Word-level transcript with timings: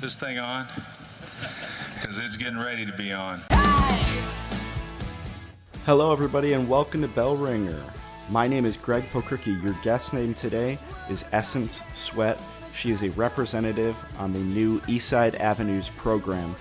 this 0.00 0.16
thing 0.16 0.38
on? 0.38 0.66
Because 2.00 2.18
it's 2.18 2.36
getting 2.36 2.58
ready 2.58 2.86
to 2.86 2.92
be 2.92 3.12
on. 3.12 3.42
Hello, 5.84 6.10
everybody, 6.10 6.54
and 6.54 6.68
welcome 6.68 7.02
to 7.02 7.08
Bell 7.08 7.36
Ringer. 7.36 7.82
My 8.30 8.48
name 8.48 8.64
is 8.64 8.78
Greg 8.78 9.04
Pokricki. 9.12 9.62
Your 9.62 9.74
guest 9.82 10.14
name 10.14 10.32
today 10.32 10.78
is 11.10 11.26
Essence 11.32 11.82
Sweat. 11.94 12.40
She 12.72 12.90
is 12.90 13.02
a 13.02 13.10
representative 13.10 13.96
on 14.18 14.32
the 14.32 14.38
new 14.38 14.80
Eastside 14.82 15.38
Avenues 15.38 15.90
program 15.90 16.56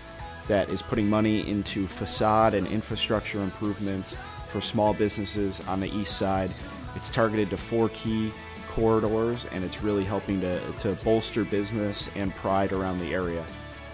that 0.50 0.70
is 0.70 0.82
putting 0.82 1.10
money 1.10 1.48
into 1.48 1.88
facade 1.88 2.54
and 2.54 2.68
infrastructure 2.68 3.42
improvements 3.42 4.18
for 4.48 4.60
small 4.60 4.94
businesses 4.94 5.62
on 5.68 5.80
the 5.80 5.90
east 5.96 6.18
side. 6.18 6.52
It's 6.96 7.10
targeted 7.10 7.52
to 7.52 7.58
four 7.58 7.88
key 7.90 8.32
corridors 8.70 9.46
and 9.52 9.64
it's 9.64 9.84
really 9.84 10.04
helping 10.04 10.40
to, 10.42 10.60
to 10.74 10.94
bolster 11.04 11.44
business 11.44 12.10
and 12.16 12.34
pride 12.36 12.72
around 12.72 13.00
the 13.00 13.14
area. 13.14 13.44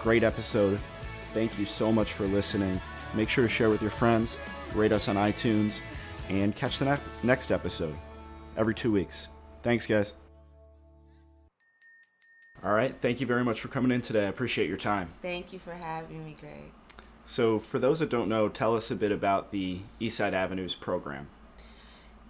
Great 0.02 0.22
episode. 0.22 0.78
Thank 1.32 1.58
you 1.58 1.66
so 1.66 1.90
much 1.90 2.12
for 2.12 2.26
listening. 2.26 2.80
Make 3.14 3.28
sure 3.28 3.44
to 3.44 3.48
share 3.48 3.70
with 3.70 3.82
your 3.82 3.90
friends, 3.90 4.36
rate 4.74 4.92
us 4.92 5.08
on 5.08 5.16
iTunes, 5.16 5.80
and 6.28 6.54
catch 6.54 6.78
the 6.78 6.84
ne- 6.84 6.98
next 7.22 7.50
episode 7.50 7.94
every 8.56 8.74
two 8.74 8.92
weeks. 8.92 9.28
Thanks, 9.62 9.86
guys. 9.86 10.12
All 12.64 12.72
right. 12.72 12.94
Thank 13.00 13.20
you 13.20 13.26
very 13.26 13.44
much 13.44 13.60
for 13.60 13.68
coming 13.68 13.92
in 13.92 14.00
today. 14.00 14.24
I 14.24 14.28
appreciate 14.28 14.68
your 14.68 14.78
time. 14.78 15.08
Thank 15.22 15.52
you 15.52 15.58
for 15.58 15.72
having 15.72 16.24
me, 16.24 16.36
Greg. 16.40 16.72
So, 17.26 17.58
for 17.58 17.78
those 17.78 17.98
that 17.98 18.08
don't 18.08 18.28
know, 18.28 18.48
tell 18.48 18.74
us 18.76 18.90
a 18.90 18.96
bit 18.96 19.12
about 19.12 19.50
the 19.50 19.80
Eastside 20.00 20.32
Avenues 20.32 20.74
program. 20.74 21.28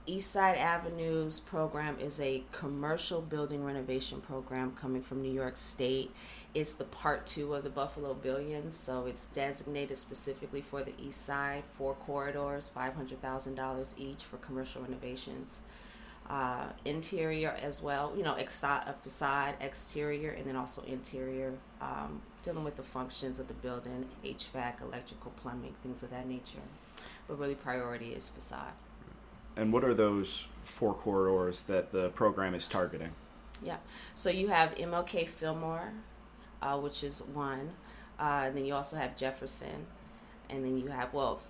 Eastside 0.06 0.56
Avenues 0.56 1.40
program 1.40 1.98
is 1.98 2.20
a 2.20 2.44
commercial 2.52 3.20
building 3.20 3.64
renovation 3.64 4.20
program 4.20 4.70
coming 4.80 5.02
from 5.02 5.20
New 5.20 5.32
York 5.32 5.56
State. 5.56 6.12
It's 6.54 6.74
the 6.74 6.84
part 6.84 7.26
two 7.26 7.54
of 7.54 7.64
the 7.64 7.70
Buffalo 7.70 8.14
Billions, 8.14 8.76
so 8.76 9.06
it's 9.06 9.24
designated 9.24 9.98
specifically 9.98 10.60
for 10.60 10.84
the 10.84 10.92
East 11.02 11.26
Side, 11.26 11.64
four 11.76 11.94
corridors, 11.94 12.70
$500,000 12.74 13.98
each 13.98 14.22
for 14.22 14.36
commercial 14.36 14.82
renovations. 14.82 15.62
Uh, 16.30 16.66
interior 16.84 17.56
as 17.60 17.82
well, 17.82 18.12
you 18.16 18.22
know, 18.22 18.34
facade, 18.36 19.54
exterior, 19.60 20.30
and 20.30 20.46
then 20.46 20.54
also 20.54 20.82
interior, 20.82 21.52
um, 21.80 22.22
dealing 22.44 22.62
with 22.62 22.76
the 22.76 22.82
functions 22.82 23.40
of 23.40 23.48
the 23.48 23.54
building, 23.54 24.06
HVAC, 24.24 24.82
electrical, 24.82 25.32
plumbing, 25.42 25.74
things 25.82 26.04
of 26.04 26.10
that 26.10 26.28
nature. 26.28 26.62
But 27.26 27.40
really, 27.40 27.56
priority 27.56 28.12
is 28.12 28.28
facade. 28.28 28.72
And 29.56 29.72
what 29.72 29.84
are 29.84 29.94
those 29.94 30.46
four 30.62 30.92
corridors 30.92 31.62
that 31.62 31.92
the 31.92 32.10
program 32.10 32.54
is 32.54 32.68
targeting? 32.68 33.10
Yeah. 33.64 33.76
So 34.14 34.28
you 34.30 34.48
have 34.48 34.74
MLK 34.74 35.28
Fillmore, 35.28 35.92
uh, 36.60 36.78
which 36.78 37.02
is 37.02 37.22
one. 37.32 37.70
Uh, 38.18 38.44
and 38.46 38.56
then 38.56 38.64
you 38.64 38.74
also 38.74 38.96
have 38.96 39.16
Jefferson. 39.16 39.86
And 40.50 40.64
then 40.64 40.78
you 40.78 40.88
have, 40.88 41.12
well, 41.12 41.40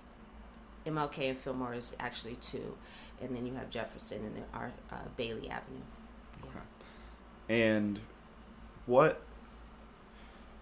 MLK 0.85 1.29
and 1.29 1.37
Fillmore 1.37 1.73
is 1.73 1.95
actually 1.99 2.35
two. 2.35 2.77
And 3.21 3.35
then 3.35 3.45
you 3.45 3.53
have 3.55 3.69
Jefferson 3.69 4.23
and 4.23 4.35
there 4.35 4.45
are 4.53 4.71
uh, 4.91 4.95
Bailey 5.17 5.49
Avenue. 5.49 5.81
Okay. 6.43 6.59
And 7.49 7.99
what, 8.85 9.21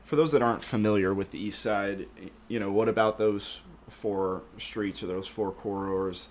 for 0.03 0.15
those 0.15 0.31
that 0.31 0.41
aren't 0.41 0.63
familiar 0.63 1.13
with 1.13 1.31
the 1.31 1.39
East 1.39 1.59
Side, 1.59 2.07
you 2.47 2.59
know, 2.59 2.71
what 2.71 2.89
about 2.89 3.17
those 3.17 3.61
four 3.87 4.41
streets 4.57 5.03
or 5.03 5.07
those 5.07 5.27
four 5.27 5.51
corridors 5.51 6.29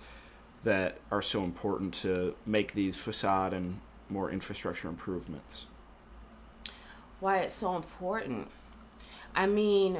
that 0.65 0.97
are 1.11 1.21
so 1.21 1.43
important 1.43 1.93
to 1.93 2.35
make 2.45 2.73
these 2.73 2.97
facade 2.97 3.53
and 3.53 3.79
more 4.09 4.29
infrastructure 4.29 4.89
improvements? 4.89 5.65
Why 7.21 7.37
it's 7.39 7.55
so 7.55 7.75
important? 7.77 8.49
I 9.33 9.45
mean, 9.45 9.99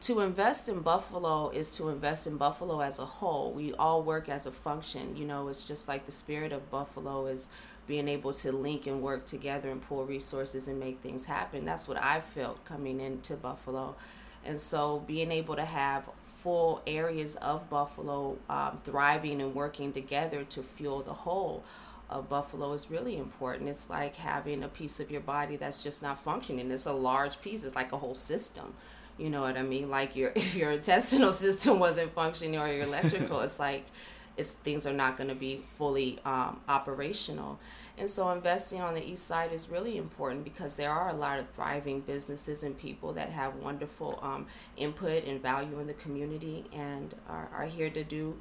to 0.00 0.20
invest 0.20 0.68
in 0.68 0.80
Buffalo 0.80 1.50
is 1.50 1.70
to 1.76 1.90
invest 1.90 2.26
in 2.26 2.36
Buffalo 2.36 2.80
as 2.80 2.98
a 2.98 3.04
whole. 3.04 3.52
We 3.52 3.74
all 3.74 4.02
work 4.02 4.28
as 4.28 4.46
a 4.46 4.50
function. 4.50 5.14
You 5.14 5.26
know, 5.26 5.48
it's 5.48 5.62
just 5.62 5.86
like 5.86 6.06
the 6.06 6.12
spirit 6.12 6.52
of 6.52 6.70
Buffalo 6.70 7.26
is 7.26 7.48
being 7.86 8.08
able 8.08 8.32
to 8.32 8.52
link 8.52 8.86
and 8.86 9.02
work 9.02 9.26
together 9.26 9.68
and 9.70 9.82
pull 9.82 10.04
resources 10.04 10.68
and 10.68 10.80
make 10.80 11.00
things 11.00 11.26
happen. 11.26 11.64
That's 11.64 11.86
what 11.86 12.02
I 12.02 12.20
felt 12.20 12.64
coming 12.64 13.00
into 13.00 13.34
Buffalo. 13.34 13.94
And 14.44 14.60
so 14.60 15.02
being 15.06 15.30
able 15.30 15.56
to 15.56 15.64
have 15.64 16.08
full 16.42 16.82
areas 16.86 17.36
of 17.36 17.68
Buffalo 17.68 18.38
um, 18.48 18.80
thriving 18.84 19.40
and 19.40 19.54
working 19.54 19.92
together 19.92 20.44
to 20.44 20.62
fuel 20.62 21.02
the 21.02 21.12
whole 21.12 21.64
of 22.10 22.28
Buffalo 22.28 22.72
is 22.72 22.90
really 22.90 23.16
important. 23.16 23.68
It's 23.68 23.88
like 23.88 24.16
having 24.16 24.64
a 24.64 24.68
piece 24.68 24.98
of 25.00 25.10
your 25.10 25.20
body 25.20 25.56
that's 25.56 25.82
just 25.82 26.02
not 26.02 26.18
functioning. 26.18 26.70
It's 26.70 26.86
a 26.86 26.92
large 26.92 27.40
piece. 27.40 27.62
It's 27.62 27.76
like 27.76 27.92
a 27.92 27.98
whole 27.98 28.16
system. 28.16 28.74
You 29.16 29.30
know 29.30 29.42
what 29.42 29.56
I 29.56 29.62
mean? 29.62 29.90
Like 29.90 30.16
your 30.16 30.32
if 30.34 30.56
your 30.56 30.72
intestinal 30.72 31.32
system 31.44 31.78
wasn't 31.78 32.12
functioning 32.12 32.58
or 32.58 32.68
your 32.68 32.84
electrical, 32.84 33.40
it's 33.40 33.60
like 33.60 33.86
it's 34.40 34.54
things 34.54 34.86
are 34.86 34.92
not 34.92 35.16
going 35.16 35.28
to 35.28 35.34
be 35.34 35.62
fully 35.76 36.18
um, 36.24 36.60
operational. 36.68 37.60
And 37.98 38.10
so 38.10 38.30
investing 38.30 38.80
on 38.80 38.94
the 38.94 39.06
east 39.06 39.26
side 39.26 39.52
is 39.52 39.68
really 39.68 39.98
important 39.98 40.42
because 40.42 40.76
there 40.76 40.90
are 40.90 41.10
a 41.10 41.14
lot 41.14 41.38
of 41.38 41.50
thriving 41.50 42.00
businesses 42.00 42.62
and 42.62 42.76
people 42.76 43.12
that 43.12 43.28
have 43.30 43.56
wonderful 43.56 44.18
um, 44.22 44.46
input 44.76 45.24
and 45.24 45.42
value 45.42 45.78
in 45.78 45.86
the 45.86 45.94
community 45.94 46.64
and 46.72 47.14
are, 47.28 47.48
are 47.54 47.66
here 47.66 47.90
to 47.90 48.02
do 48.02 48.40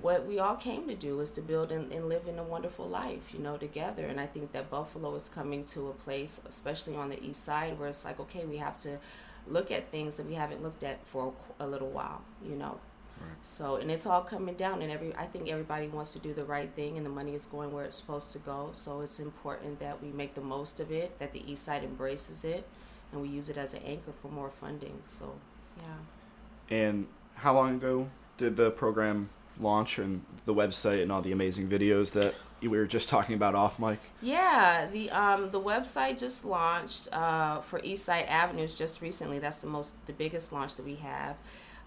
what 0.00 0.26
we 0.26 0.38
all 0.38 0.54
came 0.54 0.86
to 0.86 0.94
do 0.94 1.20
is 1.20 1.30
to 1.32 1.42
build 1.42 1.72
and, 1.72 1.92
and, 1.92 2.08
live 2.08 2.26
in 2.26 2.38
a 2.38 2.42
wonderful 2.42 2.88
life, 2.88 3.34
you 3.34 3.38
know, 3.38 3.56
together. 3.56 4.06
And 4.06 4.20
I 4.20 4.26
think 4.26 4.52
that 4.52 4.70
Buffalo 4.70 5.14
is 5.14 5.28
coming 5.28 5.64
to 5.66 5.88
a 5.88 5.92
place, 5.92 6.40
especially 6.48 6.96
on 6.96 7.10
the 7.10 7.22
east 7.22 7.44
side, 7.44 7.78
where 7.78 7.88
it's 7.88 8.04
like, 8.04 8.18
okay, 8.20 8.44
we 8.44 8.56
have 8.58 8.78
to 8.80 8.98
look 9.46 9.70
at 9.70 9.90
things 9.90 10.16
that 10.16 10.26
we 10.26 10.34
haven't 10.34 10.62
looked 10.62 10.84
at 10.84 11.04
for 11.06 11.34
a 11.58 11.66
little 11.66 11.90
while, 11.90 12.22
you 12.42 12.56
know. 12.56 12.78
Right. 13.20 13.28
So, 13.42 13.76
and 13.76 13.90
it's 13.90 14.06
all 14.06 14.22
coming 14.22 14.54
down, 14.54 14.82
and 14.82 14.90
every 14.90 15.14
I 15.14 15.26
think 15.26 15.48
everybody 15.50 15.88
wants 15.88 16.12
to 16.14 16.18
do 16.18 16.32
the 16.32 16.44
right 16.44 16.70
thing, 16.74 16.96
and 16.96 17.04
the 17.04 17.10
money 17.10 17.34
is 17.34 17.46
going 17.46 17.72
where 17.72 17.84
it's 17.84 17.96
supposed 17.96 18.32
to 18.32 18.38
go. 18.38 18.70
So, 18.72 19.00
it's 19.02 19.20
important 19.20 19.78
that 19.80 20.02
we 20.02 20.08
make 20.10 20.34
the 20.34 20.40
most 20.40 20.80
of 20.80 20.90
it, 20.90 21.18
that 21.18 21.32
the 21.32 21.50
East 21.50 21.64
Side 21.64 21.84
embraces 21.84 22.44
it, 22.44 22.66
and 23.12 23.20
we 23.20 23.28
use 23.28 23.50
it 23.50 23.56
as 23.56 23.74
an 23.74 23.82
anchor 23.84 24.12
for 24.22 24.28
more 24.28 24.50
funding. 24.50 25.02
So, 25.06 25.34
yeah. 25.78 26.76
And 26.76 27.06
how 27.34 27.54
long 27.54 27.76
ago 27.76 28.08
did 28.38 28.56
the 28.56 28.70
program 28.70 29.28
launch, 29.58 29.98
and 29.98 30.24
the 30.46 30.54
website, 30.54 31.02
and 31.02 31.12
all 31.12 31.20
the 31.20 31.32
amazing 31.32 31.68
videos 31.68 32.12
that 32.12 32.34
we 32.62 32.68
were 32.68 32.86
just 32.86 33.08
talking 33.08 33.34
about 33.34 33.54
off 33.54 33.78
mic? 33.78 33.98
Yeah, 34.22 34.86
the 34.90 35.10
um 35.10 35.50
the 35.50 35.60
website 35.60 36.18
just 36.18 36.44
launched 36.44 37.08
uh, 37.12 37.60
for 37.60 37.80
Eastside 37.80 38.28
Avenues 38.28 38.74
just 38.74 39.00
recently. 39.00 39.38
That's 39.38 39.58
the 39.58 39.66
most 39.66 39.94
the 40.06 40.12
biggest 40.12 40.52
launch 40.52 40.76
that 40.76 40.84
we 40.84 40.96
have. 40.96 41.36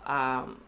Um, 0.06 0.62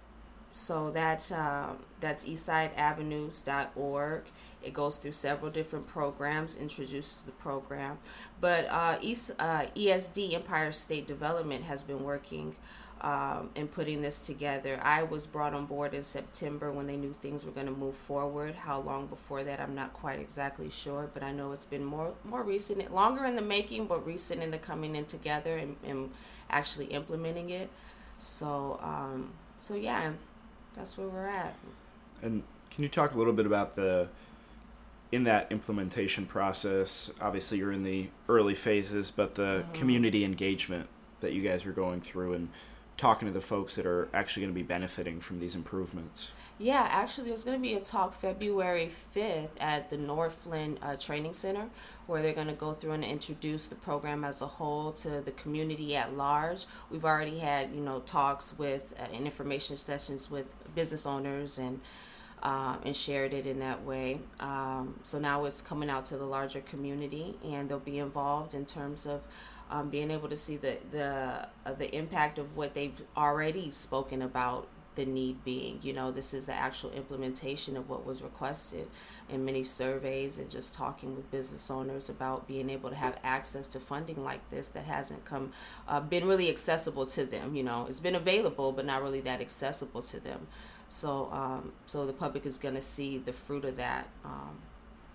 so 0.55 0.89
that 0.91 1.29
um, 1.33 1.79
that's 1.99 2.23
eastsideavenues.org. 2.23 4.23
It 4.63 4.73
goes 4.73 4.95
through 4.95 5.11
several 5.11 5.51
different 5.51 5.85
programs, 5.85 6.55
introduces 6.55 7.23
the 7.23 7.33
program. 7.33 7.97
But 8.39 8.69
uh, 8.69 8.97
East, 9.01 9.31
uh, 9.38 9.65
ESD 9.75 10.33
Empire 10.33 10.71
State 10.71 11.07
Development 11.07 11.65
has 11.65 11.83
been 11.83 12.05
working 12.05 12.55
um, 13.01 13.49
in 13.55 13.67
putting 13.67 14.01
this 14.01 14.19
together. 14.19 14.79
I 14.81 15.03
was 15.03 15.27
brought 15.27 15.53
on 15.53 15.65
board 15.65 15.94
in 15.94 16.05
September 16.05 16.71
when 16.71 16.88
they 16.88 16.95
knew 16.95 17.13
things 17.21 17.44
were 17.44 17.51
going 17.51 17.67
to 17.67 17.73
move 17.73 17.95
forward. 17.95 18.55
How 18.55 18.79
long 18.79 19.07
before 19.07 19.44
that, 19.44 19.59
I'm 19.59 19.75
not 19.75 19.91
quite 19.91 20.21
exactly 20.21 20.69
sure, 20.69 21.09
but 21.13 21.21
I 21.21 21.33
know 21.33 21.51
it's 21.51 21.65
been 21.65 21.83
more 21.83 22.13
more 22.23 22.44
recent, 22.44 22.95
longer 22.95 23.25
in 23.25 23.35
the 23.35 23.41
making, 23.41 23.88
but 23.88 24.07
recent 24.07 24.41
in 24.41 24.51
the 24.51 24.57
coming 24.57 24.95
in 24.95 25.03
together 25.03 25.57
and, 25.57 25.75
and 25.85 26.11
actually 26.49 26.85
implementing 26.85 27.49
it. 27.49 27.69
So, 28.19 28.79
um, 28.81 29.33
so 29.57 29.75
yeah, 29.75 30.13
that's 30.75 30.97
where 30.97 31.08
we're 31.08 31.28
at. 31.28 31.56
And 32.22 32.44
can 32.72 32.84
you 32.84 32.90
talk 32.90 33.13
a 33.13 33.18
little 33.18 33.34
bit 33.34 33.46
about 33.46 33.74
the 33.74 34.08
in 35.12 35.24
that 35.25 35.52
implementation 35.52 36.25
process? 36.25 37.12
Obviously, 37.22 37.58
you're 37.58 37.72
in 37.72 37.84
the 37.84 38.09
early 38.28 38.56
phases, 38.56 39.12
but 39.12 39.36
the 39.36 39.63
mm-hmm. 39.63 39.72
community 39.74 40.24
engagement 40.24 40.88
that 41.22 41.33
you 41.33 41.42
guys 41.42 41.66
are 41.66 41.72
going 41.72 42.01
through 42.01 42.33
and 42.33 42.50
talking 42.98 43.27
to 43.27 43.33
the 43.33 43.42
folks 43.42 43.75
that 43.75 43.86
are 43.86 44.07
actually 44.13 44.44
going 44.44 44.54
to 44.54 44.60
be 44.60 44.63
benefiting 44.63 45.19
from 45.19 45.39
these 45.39 45.56
improvements. 45.56 46.31
Yeah, 46.57 46.88
actually, 46.89 47.28
there's 47.28 47.44
going 47.44 47.57
to 47.57 47.62
be 47.62 47.74
a 47.74 47.81
talk 47.81 48.19
February 48.19 48.92
5th 49.16 49.50
at 49.60 49.89
the 49.89 49.98
Northland 49.98 50.80
uh, 50.81 50.95
Training 50.95 51.33
Center 51.33 51.68
where 52.07 52.22
they're 52.22 52.34
going 52.34 52.48
to 52.48 52.54
go 52.54 52.74
through 52.74 52.92
and 52.92 53.04
introduce 53.04 53.68
the 53.68 53.75
program 53.75 54.24
as 54.24 54.42
a 54.42 54.48
whole 54.48 54.92
to 54.92 55.22
the 55.22 55.31
community 55.31 55.96
at 55.96 56.16
large. 56.16 56.66
We've 56.90 57.06
already 57.06 57.40
had, 57.40 57.74
you 57.74 57.81
know, 57.81 58.00
talks 58.02 58.57
with 58.57 58.94
uh, 59.00 59.04
and 59.13 59.25
information 59.25 59.78
sessions 59.78 60.30
with 60.30 60.46
business 60.75 61.06
owners 61.06 61.57
and 61.57 61.80
um, 62.44 62.80
and 62.86 62.96
shared 62.96 63.34
it 63.34 63.48
in 63.48 63.60
that 63.60 63.84
way. 63.84 64.19
Um, 64.40 65.00
so 65.04 65.18
now 65.18 65.46
it's 65.46 65.62
coming 65.62 65.90
out 65.90 66.06
to 66.06 66.18
the 66.18 66.25
larger 66.25 66.62
community, 66.62 67.36
and 67.44 67.68
they'll 67.68 67.80
be 67.80 67.98
involved 67.98 68.54
in 68.54 68.66
terms 68.66 69.07
of 69.07 69.22
um, 69.72 69.90
being 69.90 70.12
able 70.12 70.30
to 70.30 70.38
see 70.38 70.57
the 70.57 70.78
the 70.92 71.48
uh, 71.66 71.74
the 71.74 71.94
impact 71.96 72.38
of 72.38 72.56
what 72.56 72.74
they've 72.75 73.02
already 73.18 73.72
spoken 73.72 74.22
about 74.22 74.68
the 74.95 75.06
need 75.06 75.44
being. 75.44 75.80
You 75.81 75.94
know, 75.94 76.12
this 76.12 76.33
is 76.33 76.45
the 76.45 76.53
actual 76.53 76.92
implementation 76.92 77.77
of 77.77 77.89
what 77.89 78.06
was 78.06 78.21
requested 78.21 78.88
in 79.30 79.44
many 79.44 79.63
surveys 79.63 80.38
and 80.38 80.50
just 80.50 80.74
talking 80.74 81.15
with 81.15 81.30
business 81.31 81.71
owners 81.71 82.09
about 82.09 82.47
being 82.47 82.69
able 82.69 82.89
to 82.89 82.95
have 82.95 83.18
access 83.24 83.68
to 83.69 83.80
funding 83.80 84.24
like 84.24 84.50
this 84.50 84.68
that 84.69 84.86
hasn't 84.86 85.25
come 85.25 85.51
uh, 85.88 86.00
been 86.00 86.25
really 86.27 86.50
accessible 86.50 87.06
to 87.06 87.25
them. 87.25 87.56
You 87.56 87.63
know, 87.63 87.88
it's 87.89 88.00
been 88.00 88.15
available, 88.15 88.71
but 88.71 88.86
not 88.86 89.01
really 89.01 89.21
that 89.21 89.42
accessible 89.42 90.01
to 90.03 90.19
them. 90.19 90.47
So, 90.89 91.30
um, 91.31 91.74
so 91.86 92.06
the 92.06 92.13
public 92.13 92.45
is 92.45 92.57
going 92.57 92.75
to 92.75 92.81
see 92.81 93.18
the 93.18 93.33
fruit 93.33 93.65
of 93.65 93.77
that 93.77 94.07
um, 94.24 94.57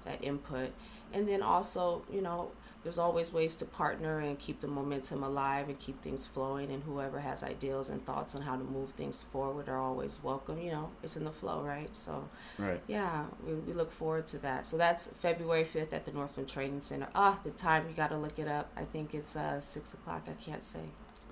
that 0.05 0.23
input, 0.23 0.71
and 1.13 1.29
then 1.29 1.43
also, 1.43 2.03
you 2.11 2.21
know, 2.21 2.51
there's 2.83 2.99
always 2.99 3.33
ways 3.33 3.55
to 3.57 3.67
partner 3.67 4.21
and 4.21 4.39
keep 4.39 4.63
the 4.63 4.67
momentum 4.67 5.23
alive 5.23 5.69
and 5.69 5.79
keep 5.79 6.01
things 6.03 6.27
flowing. 6.27 6.71
And 6.71 6.83
whoever 6.83 7.21
has 7.21 7.43
ideas 7.43 7.91
and 7.91 8.05
thoughts 8.07 8.35
on 8.35 8.43
how 8.43 8.57
to 8.57 8.65
move 8.65 8.91
things 8.93 9.23
forward 9.23 9.69
are 9.69 9.79
always 9.79 10.21
welcome. 10.23 10.59
You 10.61 10.71
know, 10.71 10.91
it's 11.03 11.17
in 11.17 11.25
the 11.25 11.31
flow, 11.31 11.61
right? 11.61 11.95
So, 11.95 12.27
right. 12.59 12.81
Yeah, 12.87 13.25
we, 13.47 13.55
we 13.55 13.73
look 13.75 13.93
forward 13.93 14.27
to 14.29 14.39
that. 14.39 14.67
So 14.67 14.79
that's 14.79 15.09
February 15.21 15.65
5th 15.65 15.93
at 15.93 16.07
the 16.07 16.13
Northland 16.13 16.49
Training 16.49 16.81
Center. 16.81 17.09
Ah, 17.15 17.39
the 17.45 17.51
time 17.51 17.87
you 17.87 17.95
got 17.95 18.09
to 18.09 18.17
look 18.17 18.39
it 18.39 18.49
up. 18.49 18.71
I 18.77 18.85
think 18.85 19.15
it's 19.15 19.37
uh, 19.37 19.61
six 19.61 19.93
o'clock. 19.93 20.27
I 20.27 20.43
can't 20.43 20.65
say. 20.65 20.81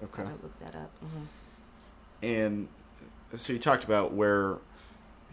Okay. 0.05 0.23
I 0.23 0.33
look 0.43 0.59
that 0.61 0.75
up. 0.75 0.91
Mm-hmm. 1.03 2.27
And 2.27 2.69
so 3.37 3.55
you 3.55 3.59
talked 3.59 3.85
about 3.85 4.13
where 4.13 4.59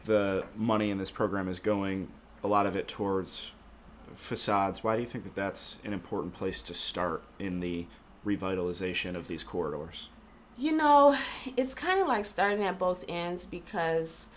the 0.06 0.46
money 0.56 0.92
in 0.92 0.98
this 0.98 1.12
program 1.12 1.50
is 1.50 1.60
going. 1.60 2.08
A 2.46 2.48
lot 2.48 2.68
of 2.68 2.76
it 2.76 2.88
towards 2.88 3.50
facades, 4.14 4.84
why 4.84 4.96
do 4.96 5.02
you 5.02 5.08
think 5.08 5.24
that 5.24 5.34
that's 5.34 5.78
an 5.84 5.94
important 5.94 6.36
place 6.36 6.62
to 6.62 6.76
start 6.76 7.24
in 7.40 7.60
the 7.60 7.88
revitalization 8.24 9.16
of 9.16 9.28
these 9.28 9.44
corridors? 9.44 10.10
You 10.56 10.74
know, 10.78 11.18
it's 11.58 11.74
kind 11.74 12.00
of 12.00 12.08
like 12.08 12.24
starting 12.24 12.64
at 12.64 12.78
both 12.78 13.04
ends 13.10 13.48
because 13.48 14.30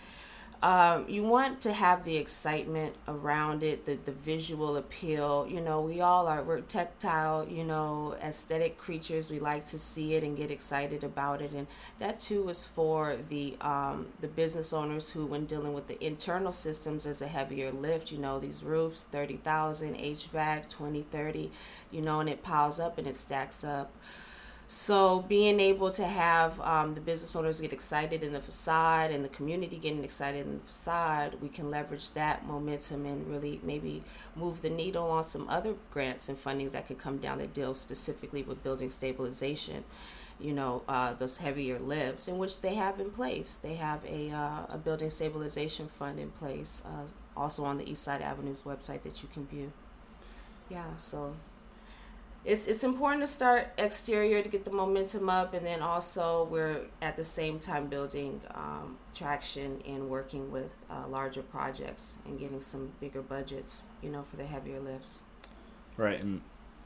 um, 0.61 1.05
you 1.07 1.23
want 1.23 1.61
to 1.61 1.71
have 1.71 2.03
the 2.03 2.17
excitement 2.17 2.93
around 3.07 3.63
it, 3.63 3.85
the, 3.85 3.97
the 4.03 4.11
visual 4.11 4.75
appeal. 4.75 5.47
You 5.49 5.61
know, 5.61 5.79
we 5.79 6.01
all 6.01 6.27
are, 6.27 6.43
we're 6.43 6.59
tactile, 6.59 7.47
you 7.47 7.63
know, 7.63 8.17
aesthetic 8.21 8.77
creatures. 8.77 9.31
We 9.31 9.39
like 9.39 9.65
to 9.67 9.79
see 9.79 10.15
it 10.15 10.23
and 10.23 10.35
get 10.35 10.51
excited 10.51 11.05
about 11.05 11.41
it. 11.41 11.51
And 11.51 11.65
that 11.99 12.19
too 12.19 12.49
is 12.49 12.65
for 12.65 13.15
the, 13.29 13.55
um, 13.61 14.07
the 14.19 14.27
business 14.27 14.73
owners 14.73 15.09
who, 15.11 15.25
when 15.25 15.45
dealing 15.45 15.73
with 15.73 15.87
the 15.87 16.03
internal 16.03 16.51
systems 16.51 17.05
as 17.05 17.21
a 17.21 17.27
heavier 17.27 17.71
lift, 17.71 18.11
you 18.11 18.17
know, 18.17 18.37
these 18.37 18.61
roofs, 18.61 19.03
30,000, 19.03 19.95
HVAC, 19.95 20.67
20, 20.67 21.03
30, 21.03 21.51
you 21.89 22.01
know, 22.01 22.19
and 22.19 22.29
it 22.29 22.43
piles 22.43 22.81
up 22.81 22.97
and 22.97 23.07
it 23.07 23.15
stacks 23.15 23.63
up. 23.63 23.93
So 24.71 25.21
being 25.21 25.59
able 25.59 25.89
to 25.93 26.05
have 26.05 26.61
um, 26.61 26.93
the 26.93 27.01
business 27.01 27.35
owners 27.35 27.59
get 27.59 27.73
excited 27.73 28.21
in 28.21 28.33
the 28.33 28.39
facade 28.39 29.09
and 29.09 29.25
the 29.25 29.29
community 29.29 29.79
getting 29.79 30.03
excited 30.03 30.45
in 30.45 30.59
the 30.59 30.63
facade, 30.63 31.37
we 31.41 31.49
can 31.49 31.71
leverage 31.71 32.11
that 32.11 32.45
momentum 32.45 33.03
and 33.07 33.25
really 33.27 33.59
maybe 33.63 34.03
move 34.35 34.61
the 34.61 34.69
needle 34.69 35.09
on 35.09 35.23
some 35.23 35.49
other 35.49 35.73
grants 35.89 36.29
and 36.29 36.37
funding 36.37 36.69
that 36.69 36.85
could 36.85 36.99
come 36.99 37.17
down 37.17 37.39
that 37.39 37.51
deal 37.51 37.73
specifically 37.73 38.43
with 38.43 38.63
building 38.63 38.91
stabilization. 38.91 39.83
You 40.39 40.53
know, 40.53 40.83
uh, 40.87 41.13
those 41.13 41.37
heavier 41.37 41.79
lifts 41.79 42.27
in 42.27 42.37
which 42.37 42.61
they 42.61 42.75
have 42.75 42.99
in 42.99 43.09
place. 43.09 43.57
They 43.59 43.73
have 43.73 44.05
a, 44.05 44.29
uh, 44.29 44.65
a 44.69 44.77
building 44.77 45.09
stabilization 45.09 45.87
fund 45.87 46.19
in 46.19 46.29
place, 46.29 46.83
uh, 46.85 47.07
also 47.35 47.65
on 47.65 47.79
the 47.79 47.89
East 47.89 48.03
Side 48.03 48.21
Avenues 48.21 48.61
website 48.61 49.01
that 49.01 49.23
you 49.23 49.29
can 49.33 49.47
view. 49.47 49.71
Yeah, 50.69 50.85
so 50.99 51.33
it's 52.45 52.67
it's 52.67 52.83
important 52.83 53.21
to 53.21 53.27
start 53.27 53.67
exterior 53.77 54.41
to 54.41 54.49
get 54.49 54.63
the 54.63 54.71
momentum 54.71 55.29
up, 55.29 55.53
and 55.53 55.65
then 55.65 55.81
also 55.81 56.47
we're 56.49 56.81
at 57.01 57.17
the 57.17 57.23
same 57.23 57.59
time 57.59 57.87
building 57.87 58.41
um, 58.53 58.97
traction 59.13 59.81
and 59.85 60.09
working 60.09 60.51
with 60.51 60.71
uh, 60.89 61.07
larger 61.07 61.41
projects 61.41 62.17
and 62.25 62.39
getting 62.39 62.61
some 62.61 62.91
bigger 62.99 63.21
budgets, 63.21 63.83
you 64.01 64.09
know, 64.09 64.23
for 64.29 64.37
the 64.37 64.45
heavier 64.45 64.79
lifts. 64.79 65.23
Right, 65.97 66.19
and 66.19 66.41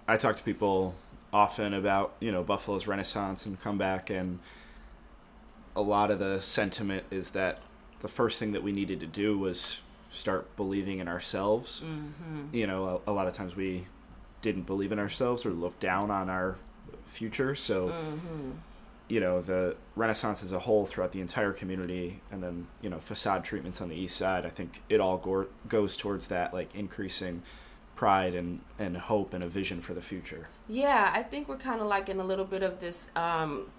I 0.07 0.17
talk 0.17 0.35
to 0.37 0.43
people 0.43 0.95
often 1.31 1.73
about 1.73 2.15
you 2.19 2.31
know 2.31 2.43
Buffalo's 2.43 2.87
renaissance 2.87 3.45
and 3.45 3.59
comeback, 3.61 4.09
and 4.09 4.39
a 5.75 5.81
lot 5.81 6.09
of 6.09 6.17
the 6.17 6.41
sentiment 6.41 7.05
is 7.11 7.31
that 7.31 7.59
the 7.99 8.07
first 8.07 8.39
thing 8.39 8.51
that 8.53 8.63
we 8.63 8.71
needed 8.71 8.99
to 8.99 9.07
do 9.07 9.37
was 9.37 9.79
start 10.09 10.55
believing 10.55 10.99
in 10.99 11.07
ourselves. 11.07 11.83
Mm-hmm. 11.85 12.55
You 12.55 12.67
know, 12.67 13.01
a, 13.05 13.11
a 13.11 13.13
lot 13.13 13.27
of 13.27 13.33
times 13.33 13.55
we 13.55 13.85
didn't 14.43 14.67
believe 14.67 14.91
in 14.91 14.99
ourselves 14.99 15.43
or 15.43 15.49
looked 15.49 15.79
down 15.79 16.11
on 16.11 16.29
our 16.29 16.57
future. 17.05 17.55
So, 17.55 17.87
mm-hmm. 17.87 18.51
you 19.07 19.19
know, 19.19 19.41
the 19.41 19.75
Renaissance 19.95 20.43
as 20.43 20.51
a 20.51 20.59
whole 20.59 20.85
throughout 20.85 21.11
the 21.11 21.21
entire 21.21 21.53
community, 21.53 22.21
and 22.31 22.43
then 22.43 22.67
you 22.83 22.91
know, 22.91 22.99
facade 22.99 23.43
treatments 23.43 23.81
on 23.81 23.89
the 23.89 23.95
east 23.95 24.15
side. 24.15 24.45
I 24.45 24.49
think 24.49 24.83
it 24.89 24.99
all 24.99 25.17
go- 25.17 25.47
goes 25.67 25.97
towards 25.97 26.27
that, 26.27 26.53
like 26.53 26.75
increasing 26.75 27.41
pride 27.95 28.35
and 28.35 28.59
and 28.77 28.97
hope 28.97 29.33
and 29.33 29.43
a 29.43 29.47
vision 29.47 29.81
for 29.81 29.95
the 29.95 30.01
future. 30.01 30.49
Yeah, 30.69 31.11
I 31.15 31.23
think 31.23 31.47
we're 31.47 31.57
kind 31.57 31.81
of 31.81 31.87
like 31.87 32.09
in 32.09 32.19
a 32.19 32.23
little 32.23 32.45
bit 32.45 32.61
of 32.61 32.79
this. 32.79 33.09
Um, 33.15 33.71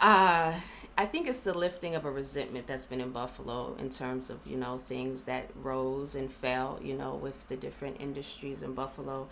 uh, 0.00 0.52
I 0.98 1.04
think 1.04 1.28
it's 1.28 1.40
the 1.40 1.52
lifting 1.56 1.94
of 1.94 2.04
a 2.06 2.10
resentment 2.10 2.66
that's 2.66 2.86
been 2.86 3.00
in 3.02 3.10
Buffalo 3.10 3.76
in 3.78 3.90
terms 3.90 4.30
of 4.30 4.38
you 4.46 4.56
know 4.56 4.78
things 4.78 5.24
that 5.24 5.50
rose 5.62 6.14
and 6.14 6.32
fell, 6.32 6.80
you 6.82 6.94
know, 6.94 7.14
with 7.14 7.48
the 7.48 7.56
different 7.56 8.00
industries 8.00 8.62
in 8.62 8.74
Buffalo. 8.74 9.28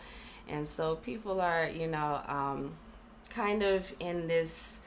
And 0.48 0.68
so 0.68 0.96
people 0.96 1.40
are 1.40 1.66
you 1.66 1.86
know 1.86 2.20
um, 2.26 2.72
kind 3.30 3.62
of 3.62 3.92
in 3.98 4.28
this 4.28 4.80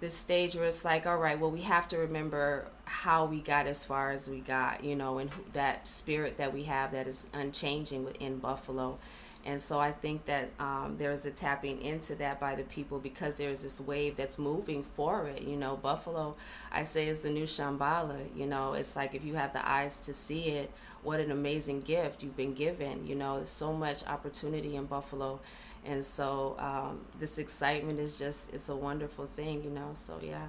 this 0.00 0.14
stage 0.14 0.56
where 0.56 0.64
it's 0.64 0.84
like 0.84 1.06
all 1.06 1.16
right 1.16 1.38
well 1.38 1.50
we 1.50 1.60
have 1.60 1.86
to 1.86 1.96
remember 1.96 2.66
how 2.86 3.24
we 3.24 3.40
got 3.40 3.68
as 3.68 3.84
far 3.84 4.10
as 4.10 4.28
we 4.28 4.40
got 4.40 4.82
you 4.82 4.96
know 4.96 5.18
and 5.18 5.30
that 5.52 5.86
spirit 5.86 6.36
that 6.38 6.52
we 6.52 6.64
have 6.64 6.90
that 6.90 7.06
is 7.06 7.24
unchanging 7.32 8.04
within 8.04 8.36
buffalo 8.38 8.98
and 9.44 9.60
so 9.60 9.80
I 9.80 9.90
think 9.90 10.26
that 10.26 10.50
um, 10.60 10.96
there's 10.98 11.26
a 11.26 11.30
tapping 11.30 11.82
into 11.82 12.14
that 12.16 12.38
by 12.38 12.54
the 12.54 12.62
people 12.62 13.00
because 13.00 13.36
there's 13.36 13.62
this 13.62 13.80
wave 13.80 14.16
that's 14.16 14.38
moving 14.38 14.84
forward. 14.84 15.40
You 15.40 15.56
know, 15.56 15.76
Buffalo, 15.76 16.36
I 16.70 16.84
say, 16.84 17.08
is 17.08 17.20
the 17.20 17.30
new 17.30 17.44
Shambhala. 17.44 18.18
You 18.36 18.46
know, 18.46 18.74
it's 18.74 18.94
like 18.94 19.14
if 19.14 19.24
you 19.24 19.34
have 19.34 19.52
the 19.52 19.68
eyes 19.68 19.98
to 20.00 20.14
see 20.14 20.50
it, 20.50 20.70
what 21.02 21.18
an 21.18 21.32
amazing 21.32 21.80
gift 21.80 22.22
you've 22.22 22.36
been 22.36 22.54
given. 22.54 23.04
You 23.04 23.16
know, 23.16 23.36
there's 23.36 23.48
so 23.48 23.72
much 23.72 24.06
opportunity 24.06 24.76
in 24.76 24.86
Buffalo. 24.86 25.40
And 25.84 26.04
so 26.04 26.54
um, 26.60 27.00
this 27.18 27.38
excitement 27.38 27.98
is 27.98 28.16
just, 28.16 28.52
it's 28.54 28.68
a 28.68 28.76
wonderful 28.76 29.26
thing, 29.34 29.64
you 29.64 29.70
know. 29.70 29.90
So, 29.94 30.20
yeah. 30.22 30.46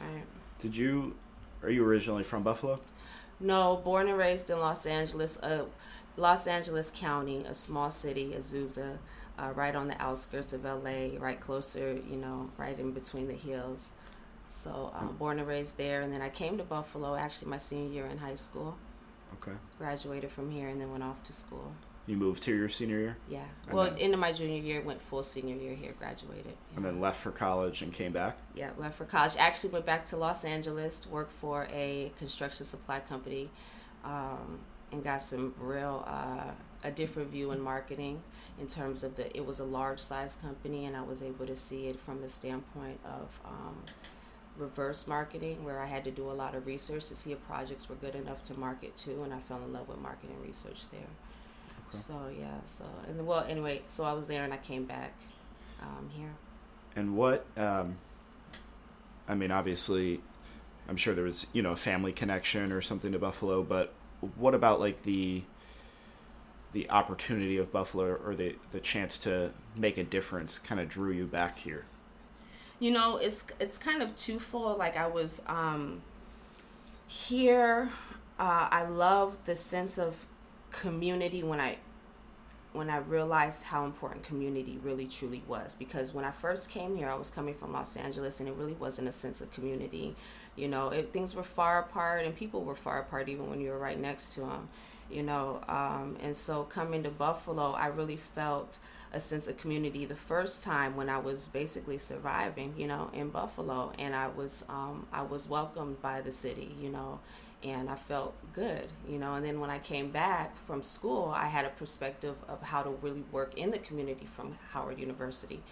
Right. 0.00 0.14
right. 0.14 0.24
Did 0.58 0.74
you, 0.74 1.14
are 1.62 1.68
you 1.68 1.84
originally 1.84 2.22
from 2.22 2.42
Buffalo? 2.42 2.80
No, 3.40 3.80
born 3.84 4.08
and 4.08 4.16
raised 4.16 4.48
in 4.48 4.58
Los 4.58 4.86
Angeles. 4.86 5.38
Uh, 5.42 5.64
Los 6.18 6.46
Angeles 6.46 6.92
County, 6.94 7.44
a 7.48 7.54
small 7.54 7.90
city, 7.90 8.34
Azusa, 8.36 8.98
uh, 9.38 9.52
right 9.54 9.74
on 9.74 9.88
the 9.88 10.00
outskirts 10.02 10.52
of 10.52 10.64
LA, 10.64 11.10
right 11.18 11.40
closer, 11.40 11.98
you 12.10 12.16
know, 12.16 12.50
right 12.56 12.78
in 12.78 12.92
between 12.92 13.28
the 13.28 13.34
hills. 13.34 13.90
So 14.50 14.92
um, 14.98 15.14
born 15.16 15.38
and 15.38 15.46
raised 15.46 15.76
there, 15.76 16.02
and 16.02 16.12
then 16.12 16.20
I 16.22 16.28
came 16.28 16.58
to 16.58 16.64
Buffalo 16.64 17.14
actually 17.14 17.50
my 17.50 17.58
senior 17.58 17.92
year 17.92 18.06
in 18.06 18.18
high 18.18 18.34
school. 18.34 18.76
Okay. 19.34 19.56
Graduated 19.78 20.30
from 20.30 20.50
here 20.50 20.68
and 20.68 20.80
then 20.80 20.90
went 20.90 21.04
off 21.04 21.22
to 21.24 21.32
school. 21.32 21.72
You 22.06 22.16
moved 22.16 22.42
here 22.42 22.56
your 22.56 22.70
senior 22.70 22.98
year? 22.98 23.16
Yeah. 23.28 23.44
And 23.66 23.74
well, 23.74 23.84
then, 23.84 23.98
into 23.98 24.16
my 24.16 24.32
junior 24.32 24.62
year, 24.62 24.80
went 24.80 25.00
full 25.02 25.22
senior 25.22 25.54
year 25.54 25.74
here, 25.74 25.92
graduated. 25.98 26.46
Yeah. 26.46 26.76
And 26.76 26.84
then 26.84 27.00
left 27.00 27.20
for 27.20 27.30
college 27.30 27.82
and 27.82 27.92
came 27.92 28.12
back? 28.12 28.38
Yeah, 28.54 28.70
left 28.78 28.96
for 28.96 29.04
college. 29.04 29.34
Actually 29.38 29.70
went 29.70 29.84
back 29.84 30.06
to 30.06 30.16
Los 30.16 30.46
Angeles 30.46 31.06
worked 31.06 31.34
for 31.34 31.68
a 31.70 32.10
construction 32.18 32.64
supply 32.64 33.00
company. 33.00 33.50
Um, 34.04 34.60
and 34.92 35.02
got 35.04 35.22
some 35.22 35.54
real 35.58 36.04
uh, 36.06 36.50
a 36.84 36.90
different 36.90 37.30
view 37.30 37.50
in 37.50 37.60
marketing 37.60 38.22
in 38.60 38.66
terms 38.66 39.04
of 39.04 39.16
the 39.16 39.36
it 39.36 39.44
was 39.44 39.60
a 39.60 39.64
large 39.64 40.00
size 40.00 40.36
company 40.40 40.86
and 40.86 40.96
I 40.96 41.02
was 41.02 41.22
able 41.22 41.46
to 41.46 41.56
see 41.56 41.86
it 41.88 41.98
from 42.00 42.20
the 42.20 42.28
standpoint 42.28 43.00
of 43.04 43.28
um, 43.44 43.76
reverse 44.56 45.06
marketing 45.06 45.64
where 45.64 45.80
I 45.80 45.86
had 45.86 46.04
to 46.04 46.10
do 46.10 46.30
a 46.30 46.32
lot 46.32 46.54
of 46.54 46.66
research 46.66 47.06
to 47.06 47.16
see 47.16 47.32
if 47.32 47.44
projects 47.46 47.88
were 47.88 47.96
good 47.96 48.14
enough 48.14 48.42
to 48.44 48.58
market 48.58 48.96
to 48.98 49.22
and 49.22 49.34
I 49.34 49.40
fell 49.40 49.62
in 49.64 49.72
love 49.72 49.88
with 49.88 49.98
marketing 49.98 50.36
research 50.44 50.82
there. 50.90 51.00
Okay. 51.88 51.98
So 51.98 52.14
yeah, 52.38 52.58
so 52.66 52.84
and 53.08 53.26
well 53.26 53.44
anyway, 53.48 53.82
so 53.88 54.04
I 54.04 54.12
was 54.12 54.26
there 54.26 54.44
and 54.44 54.52
I 54.52 54.58
came 54.58 54.84
back 54.84 55.14
um, 55.80 56.10
here. 56.16 56.30
And 56.96 57.16
what 57.16 57.44
um, 57.56 57.96
I 59.28 59.34
mean 59.34 59.50
obviously 59.50 60.20
I'm 60.88 60.96
sure 60.96 61.14
there 61.14 61.24
was, 61.24 61.46
you 61.52 61.62
know, 61.62 61.72
a 61.72 61.76
family 61.76 62.12
connection 62.12 62.72
or 62.72 62.80
something 62.80 63.12
to 63.12 63.18
Buffalo, 63.18 63.62
but 63.62 63.92
what 64.36 64.54
about 64.54 64.80
like 64.80 65.02
the 65.02 65.42
the 66.72 66.90
opportunity 66.90 67.56
of 67.56 67.72
Buffalo 67.72 68.14
or 68.24 68.34
the 68.34 68.56
the 68.70 68.80
chance 68.80 69.16
to 69.18 69.50
make 69.76 69.98
a 69.98 70.04
difference 70.04 70.58
kind 70.58 70.80
of 70.80 70.88
drew 70.88 71.12
you 71.12 71.26
back 71.26 71.58
here? 71.58 71.84
You 72.78 72.90
know, 72.92 73.16
it's 73.16 73.44
it's 73.58 73.78
kind 73.78 74.02
of 74.02 74.14
twofold. 74.16 74.78
Like 74.78 74.96
I 74.96 75.06
was 75.06 75.42
um, 75.46 76.02
here. 77.06 77.90
Uh, 78.38 78.68
I 78.70 78.84
love 78.84 79.36
the 79.46 79.56
sense 79.56 79.98
of 79.98 80.14
community 80.70 81.42
when 81.42 81.60
I 81.60 81.78
when 82.72 82.90
I 82.90 82.98
realized 82.98 83.64
how 83.64 83.84
important 83.84 84.24
community 84.24 84.78
really 84.82 85.06
truly 85.06 85.42
was. 85.46 85.74
Because 85.74 86.12
when 86.12 86.24
I 86.24 86.30
first 86.30 86.70
came 86.70 86.96
here, 86.96 87.08
I 87.08 87.14
was 87.14 87.30
coming 87.30 87.54
from 87.54 87.72
Los 87.72 87.96
Angeles, 87.96 88.40
and 88.40 88.48
it 88.48 88.54
really 88.54 88.74
wasn't 88.74 89.08
a 89.08 89.12
sense 89.12 89.40
of 89.40 89.50
community. 89.52 90.14
You 90.56 90.68
know, 90.68 90.90
it, 90.90 91.12
things 91.12 91.34
were 91.34 91.42
far 91.42 91.80
apart, 91.80 92.24
and 92.24 92.34
people 92.34 92.64
were 92.64 92.74
far 92.74 93.00
apart 93.00 93.28
even 93.28 93.48
when 93.48 93.60
you 93.60 93.70
were 93.70 93.78
right 93.78 93.98
next 93.98 94.34
to 94.34 94.40
them. 94.40 94.68
You 95.10 95.22
know, 95.22 95.62
um, 95.68 96.18
and 96.20 96.36
so 96.36 96.64
coming 96.64 97.02
to 97.04 97.10
Buffalo, 97.10 97.72
I 97.72 97.86
really 97.86 98.18
felt 98.34 98.78
a 99.12 99.20
sense 99.20 99.48
of 99.48 99.56
community 99.56 100.04
the 100.04 100.14
first 100.14 100.62
time 100.62 100.94
when 100.94 101.08
I 101.08 101.18
was 101.18 101.48
basically 101.48 101.96
surviving, 101.96 102.74
you 102.76 102.86
know, 102.86 103.10
in 103.14 103.30
Buffalo, 103.30 103.92
and 103.98 104.14
I 104.14 104.28
was 104.28 104.64
um, 104.68 105.06
I 105.12 105.22
was 105.22 105.48
welcomed 105.48 106.02
by 106.02 106.20
the 106.20 106.32
city, 106.32 106.76
you 106.80 106.90
know, 106.90 107.20
and 107.62 107.90
I 107.90 107.96
felt 107.96 108.34
good, 108.52 108.88
you 109.08 109.18
know. 109.18 109.34
And 109.34 109.44
then 109.44 109.60
when 109.60 109.70
I 109.70 109.78
came 109.78 110.10
back 110.10 110.56
from 110.66 110.82
school, 110.82 111.32
I 111.34 111.46
had 111.46 111.64
a 111.64 111.70
perspective 111.70 112.36
of 112.48 112.62
how 112.62 112.82
to 112.82 112.90
really 112.90 113.24
work 113.32 113.54
in 113.56 113.70
the 113.70 113.78
community 113.78 114.26
from 114.36 114.56
Howard 114.70 114.98
University. 114.98 115.62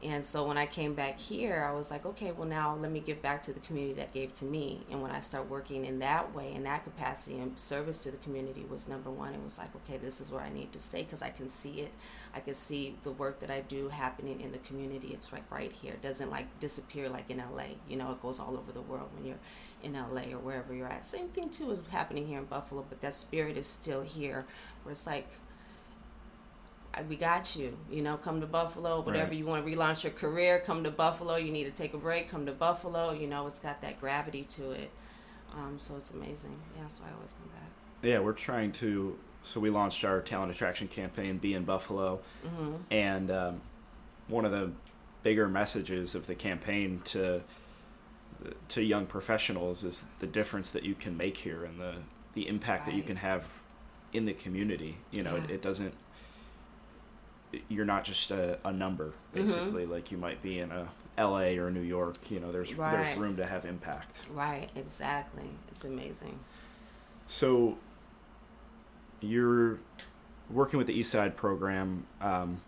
And 0.00 0.24
so 0.24 0.46
when 0.46 0.56
I 0.56 0.66
came 0.66 0.94
back 0.94 1.18
here, 1.18 1.66
I 1.68 1.74
was 1.74 1.90
like, 1.90 2.06
okay, 2.06 2.30
well, 2.30 2.46
now 2.46 2.76
let 2.76 2.92
me 2.92 3.00
give 3.00 3.20
back 3.20 3.42
to 3.42 3.52
the 3.52 3.58
community 3.58 3.94
that 3.94 4.14
gave 4.14 4.32
to 4.34 4.44
me. 4.44 4.86
And 4.92 5.02
when 5.02 5.10
I 5.10 5.18
start 5.18 5.50
working 5.50 5.84
in 5.84 5.98
that 5.98 6.32
way, 6.36 6.54
in 6.54 6.62
that 6.64 6.84
capacity, 6.84 7.38
and 7.38 7.58
service 7.58 8.04
to 8.04 8.12
the 8.12 8.16
community 8.18 8.64
was 8.70 8.86
number 8.86 9.10
one. 9.10 9.34
It 9.34 9.42
was 9.42 9.58
like, 9.58 9.74
okay, 9.74 9.98
this 9.98 10.20
is 10.20 10.30
where 10.30 10.42
I 10.42 10.50
need 10.50 10.72
to 10.72 10.80
stay 10.80 11.02
because 11.02 11.20
I 11.20 11.30
can 11.30 11.48
see 11.48 11.80
it. 11.80 11.90
I 12.32 12.38
can 12.38 12.54
see 12.54 12.94
the 13.02 13.10
work 13.10 13.40
that 13.40 13.50
I 13.50 13.62
do 13.62 13.88
happening 13.88 14.40
in 14.40 14.52
the 14.52 14.58
community. 14.58 15.08
It's 15.08 15.32
like 15.32 15.50
right 15.50 15.72
here. 15.72 15.94
It 15.94 16.02
doesn't 16.02 16.30
like 16.30 16.60
disappear 16.60 17.08
like 17.08 17.28
in 17.28 17.38
LA. 17.38 17.74
You 17.88 17.96
know, 17.96 18.12
it 18.12 18.22
goes 18.22 18.38
all 18.38 18.56
over 18.56 18.70
the 18.70 18.82
world 18.82 19.08
when 19.16 19.26
you're 19.26 19.40
in 19.82 19.94
LA 19.94 20.32
or 20.32 20.38
wherever 20.38 20.74
you're 20.74 20.88
at. 20.88 21.06
Same 21.06 21.28
thing 21.28 21.50
too 21.50 21.70
is 21.70 21.82
happening 21.90 22.26
here 22.26 22.38
in 22.38 22.44
Buffalo, 22.44 22.84
but 22.88 23.00
that 23.00 23.14
spirit 23.14 23.56
is 23.56 23.66
still 23.66 24.02
here 24.02 24.46
where 24.82 24.92
it's 24.92 25.06
like 25.06 25.28
we 27.08 27.16
got 27.16 27.54
you. 27.54 27.76
You 27.90 28.02
know, 28.02 28.16
come 28.16 28.40
to 28.40 28.46
Buffalo. 28.46 29.00
Whatever 29.00 29.30
right. 29.30 29.38
you 29.38 29.46
want 29.46 29.64
to 29.64 29.70
relaunch 29.70 30.02
your 30.02 30.12
career, 30.12 30.62
come 30.64 30.84
to 30.84 30.90
Buffalo. 30.90 31.36
You 31.36 31.52
need 31.52 31.64
to 31.64 31.70
take 31.70 31.94
a 31.94 31.98
break, 31.98 32.30
come 32.30 32.46
to 32.46 32.52
Buffalo. 32.52 33.12
You 33.12 33.26
know, 33.26 33.46
it's 33.46 33.60
got 33.60 33.80
that 33.82 34.00
gravity 34.00 34.44
to 34.44 34.72
it. 34.72 34.90
Um, 35.54 35.78
so 35.78 35.96
it's 35.96 36.10
amazing. 36.10 36.58
Yeah, 36.76 36.88
so 36.88 37.04
I 37.08 37.14
always 37.14 37.32
come 37.32 37.48
back. 37.48 37.70
Yeah, 38.02 38.18
we're 38.20 38.32
trying 38.32 38.72
to. 38.72 39.16
So 39.42 39.60
we 39.60 39.70
launched 39.70 40.04
our 40.04 40.20
talent 40.20 40.52
attraction 40.52 40.88
campaign, 40.88 41.38
"Be 41.38 41.54
in 41.54 41.64
Buffalo," 41.64 42.20
mm-hmm. 42.44 42.74
and 42.90 43.30
um, 43.30 43.60
one 44.26 44.44
of 44.44 44.50
the 44.50 44.72
bigger 45.22 45.48
messages 45.48 46.14
of 46.14 46.26
the 46.26 46.34
campaign 46.34 47.00
to 47.04 47.42
to 48.68 48.82
young 48.82 49.06
professionals 49.06 49.84
is 49.84 50.04
the 50.18 50.26
difference 50.26 50.70
that 50.70 50.84
you 50.84 50.94
can 50.94 51.16
make 51.16 51.38
here 51.38 51.64
and 51.64 51.80
the 51.80 51.94
the 52.34 52.46
impact 52.48 52.80
right. 52.80 52.92
that 52.92 52.96
you 52.96 53.02
can 53.02 53.16
have 53.16 53.48
in 54.12 54.24
the 54.24 54.32
community. 54.32 54.98
You 55.10 55.22
know, 55.22 55.36
yeah. 55.36 55.44
it, 55.44 55.50
it 55.50 55.62
doesn't 55.62 55.94
you're 57.68 57.84
not 57.84 58.04
just 58.04 58.30
a, 58.30 58.58
a 58.64 58.72
number 58.72 59.06
mm-hmm. 59.06 59.42
basically 59.42 59.82
mm-hmm. 59.84 59.92
like 59.92 60.10
you 60.10 60.18
might 60.18 60.42
be 60.42 60.58
in 60.58 60.70
a 60.70 60.88
LA 61.18 61.56
or 61.56 61.70
New 61.70 61.82
York 61.82 62.30
you 62.30 62.40
know 62.40 62.52
there's 62.52 62.74
right. 62.74 62.92
there's 62.92 63.16
room 63.16 63.36
to 63.36 63.46
have 63.46 63.64
impact 63.64 64.20
right 64.30 64.68
exactly 64.76 65.48
it's 65.68 65.84
amazing 65.84 66.38
so 67.26 67.78
you're 69.20 69.78
working 70.50 70.78
with 70.78 70.86
the 70.86 70.92
East 70.92 71.10
Side 71.10 71.36
program 71.36 72.06
um, 72.20 72.60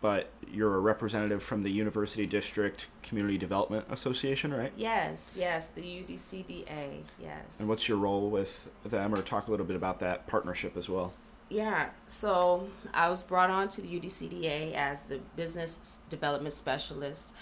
but 0.00 0.30
you're 0.50 0.74
a 0.74 0.80
representative 0.80 1.42
from 1.42 1.62
the 1.62 1.70
University 1.70 2.26
District 2.26 2.88
Community 3.02 3.36
Development 3.36 3.84
Association, 3.90 4.52
right? 4.52 4.72
Yes, 4.76 5.36
yes, 5.38 5.68
the 5.68 5.82
UDCDA, 5.82 7.02
yes. 7.20 7.60
And 7.60 7.68
what's 7.68 7.88
your 7.88 7.98
role 7.98 8.30
with 8.30 8.68
them, 8.84 9.14
or 9.14 9.22
talk 9.22 9.48
a 9.48 9.50
little 9.50 9.66
bit 9.66 9.76
about 9.76 10.00
that 10.00 10.26
partnership 10.26 10.76
as 10.76 10.88
well? 10.88 11.12
Yeah, 11.50 11.88
so 12.06 12.68
I 12.94 13.10
was 13.10 13.22
brought 13.22 13.50
on 13.50 13.68
to 13.70 13.82
the 13.82 13.88
UDCDA 14.00 14.74
as 14.74 15.02
the 15.02 15.18
business 15.36 15.98
development 16.08 16.54
specialist, 16.54 17.32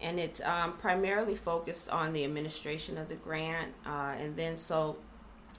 and 0.00 0.20
it's 0.20 0.40
um, 0.42 0.74
primarily 0.74 1.34
focused 1.34 1.88
on 1.88 2.12
the 2.12 2.24
administration 2.24 2.98
of 2.98 3.08
the 3.08 3.14
grant. 3.16 3.72
Uh, 3.86 4.14
and 4.18 4.36
then, 4.36 4.56
so 4.56 4.96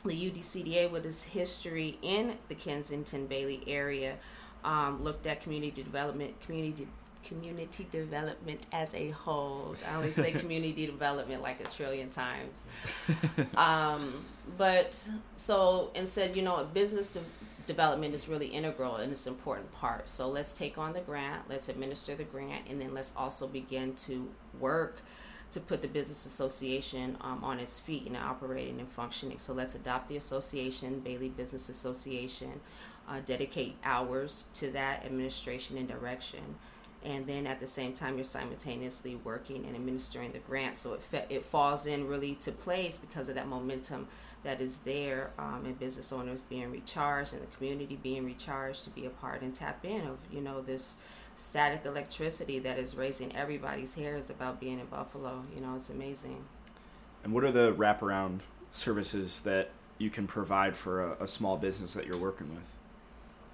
the 0.06 0.32
UDCDA, 0.32 0.92
with 0.92 1.06
its 1.06 1.24
history 1.24 1.98
in 2.02 2.38
the 2.48 2.56
Kensington 2.56 3.26
Bailey 3.26 3.64
area, 3.66 4.18
um, 4.66 5.04
looked 5.04 5.28
at 5.28 5.42
community 5.42 5.84
development, 5.84 6.40
community 6.42 6.88
community 7.24 7.88
development 7.92 8.68
as 8.72 8.94
a 8.94 9.10
whole. 9.10 9.76
I 9.90 9.96
only 9.96 10.12
say 10.12 10.32
community 10.44 10.86
development 10.86 11.42
like 11.42 11.60
a 11.60 11.70
trillion 11.70 12.10
times. 12.10 12.64
Um, 13.58 14.26
but 14.58 15.08
so 15.36 15.92
and 15.96 16.08
said, 16.08 16.36
you 16.36 16.42
know, 16.42 16.68
business 16.74 17.08
de- 17.08 17.22
development 17.66 18.14
is 18.14 18.28
really 18.28 18.48
integral 18.48 18.98
and 18.98 19.12
it's 19.12 19.28
an 19.28 19.34
important 19.34 19.72
part. 19.74 20.10
So 20.10 20.30
let's 20.30 20.54
take 20.54 20.78
on 20.78 20.94
the 20.94 21.00
grant, 21.02 21.44
let's 21.50 21.70
administer 21.70 22.16
the 22.16 22.24
grant, 22.24 22.66
and 22.70 22.80
then 22.80 22.94
let's 22.94 23.14
also 23.16 23.48
begin 23.48 23.94
to 23.96 24.30
work 24.60 25.00
to 25.52 25.60
put 25.60 25.82
the 25.82 25.88
business 25.88 26.26
association 26.26 27.18
um, 27.22 27.44
on 27.44 27.60
its 27.60 27.80
feet 27.80 28.06
and 28.08 28.18
operating 28.18 28.80
and 28.80 28.90
functioning. 28.90 29.40
So 29.40 29.54
let's 29.54 29.74
adopt 29.74 30.10
the 30.10 30.18
association, 30.18 31.00
Bailey 31.00 31.30
Business 31.30 31.70
Association, 31.70 32.60
uh, 33.10 33.20
dedicate 33.26 33.76
hours 33.84 34.46
to 34.56 34.72
that 34.72 35.06
administration 35.06 35.78
and 35.78 35.88
direction. 35.88 36.56
And 37.04 37.28
then 37.28 37.46
at 37.46 37.60
the 37.60 37.68
same 37.68 37.94
time, 37.94 38.16
you're 38.16 38.24
simultaneously 38.24 39.16
working 39.24 39.66
and 39.66 39.76
administering 39.76 40.32
the 40.32 40.40
grant. 40.40 40.76
So 40.76 40.94
it, 40.94 41.04
fe- 41.04 41.26
it 41.30 41.46
falls 41.46 41.86
in 41.86 42.08
really 42.08 42.34
to 42.36 42.52
place 42.52 42.98
because 42.98 43.30
of 43.30 43.36
that 43.36 43.48
momentum 43.48 44.08
that 44.46 44.62
is 44.62 44.78
there 44.80 45.32
um, 45.38 45.64
and 45.66 45.78
business 45.78 46.14
owners 46.14 46.44
being 46.44 46.72
recharged 46.72 47.34
and 47.34 47.42
the 47.42 47.58
community 47.58 48.00
being 48.02 48.24
recharged 48.24 48.84
to 48.86 48.90
be 48.92 49.06
a 49.06 49.10
part 49.10 49.42
and 49.42 49.54
tap 49.54 49.84
in 49.84 50.02
of 50.02 50.18
you 50.32 50.40
know 50.40 50.62
this 50.62 50.98
static 51.36 51.82
electricity 51.84 52.60
that 52.60 52.78
is 52.78 52.96
raising 52.96 53.36
everybody's 53.36 53.96
hairs 53.96 54.30
about 54.30 54.60
being 54.60 54.80
in 54.80 54.86
buffalo 54.86 55.44
you 55.54 55.60
know 55.60 55.76
it's 55.76 55.90
amazing 55.90 56.46
and 57.24 57.34
what 57.34 57.44
are 57.44 57.52
the 57.52 57.74
wraparound 57.74 58.40
services 58.72 59.40
that 59.42 59.72
you 59.98 60.10
can 60.10 60.28
provide 60.28 60.76
for 60.76 61.14
a, 61.14 61.24
a 61.24 61.28
small 61.28 61.58
business 61.58 61.94
that 61.96 62.06
you're 62.06 62.16
working 62.16 62.54
with 62.54 62.74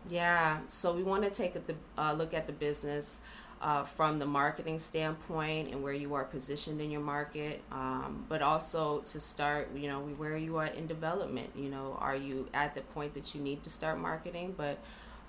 yeah 0.09 0.59
so 0.69 0.93
we 0.93 1.03
want 1.03 1.23
to 1.23 1.29
take 1.29 1.55
a 1.55 1.61
uh, 1.97 2.13
look 2.13 2.33
at 2.33 2.47
the 2.47 2.53
business 2.53 3.19
uh, 3.61 3.83
from 3.83 4.17
the 4.17 4.25
marketing 4.25 4.79
standpoint 4.79 5.71
and 5.71 5.83
where 5.83 5.93
you 5.93 6.15
are 6.15 6.23
positioned 6.23 6.81
in 6.81 6.89
your 6.89 7.01
market, 7.01 7.61
um, 7.71 8.25
but 8.27 8.41
also 8.41 8.99
to 9.01 9.19
start, 9.19 9.69
you 9.75 9.87
know, 9.87 9.99
where 10.17 10.35
you 10.35 10.57
are 10.57 10.65
in 10.65 10.87
development. 10.87 11.49
You 11.55 11.69
know, 11.69 11.95
are 11.99 12.15
you 12.15 12.47
at 12.53 12.73
the 12.73 12.81
point 12.81 13.13
that 13.13 13.35
you 13.35 13.41
need 13.41 13.63
to 13.63 13.69
start 13.69 13.99
marketing, 13.99 14.55
but 14.57 14.79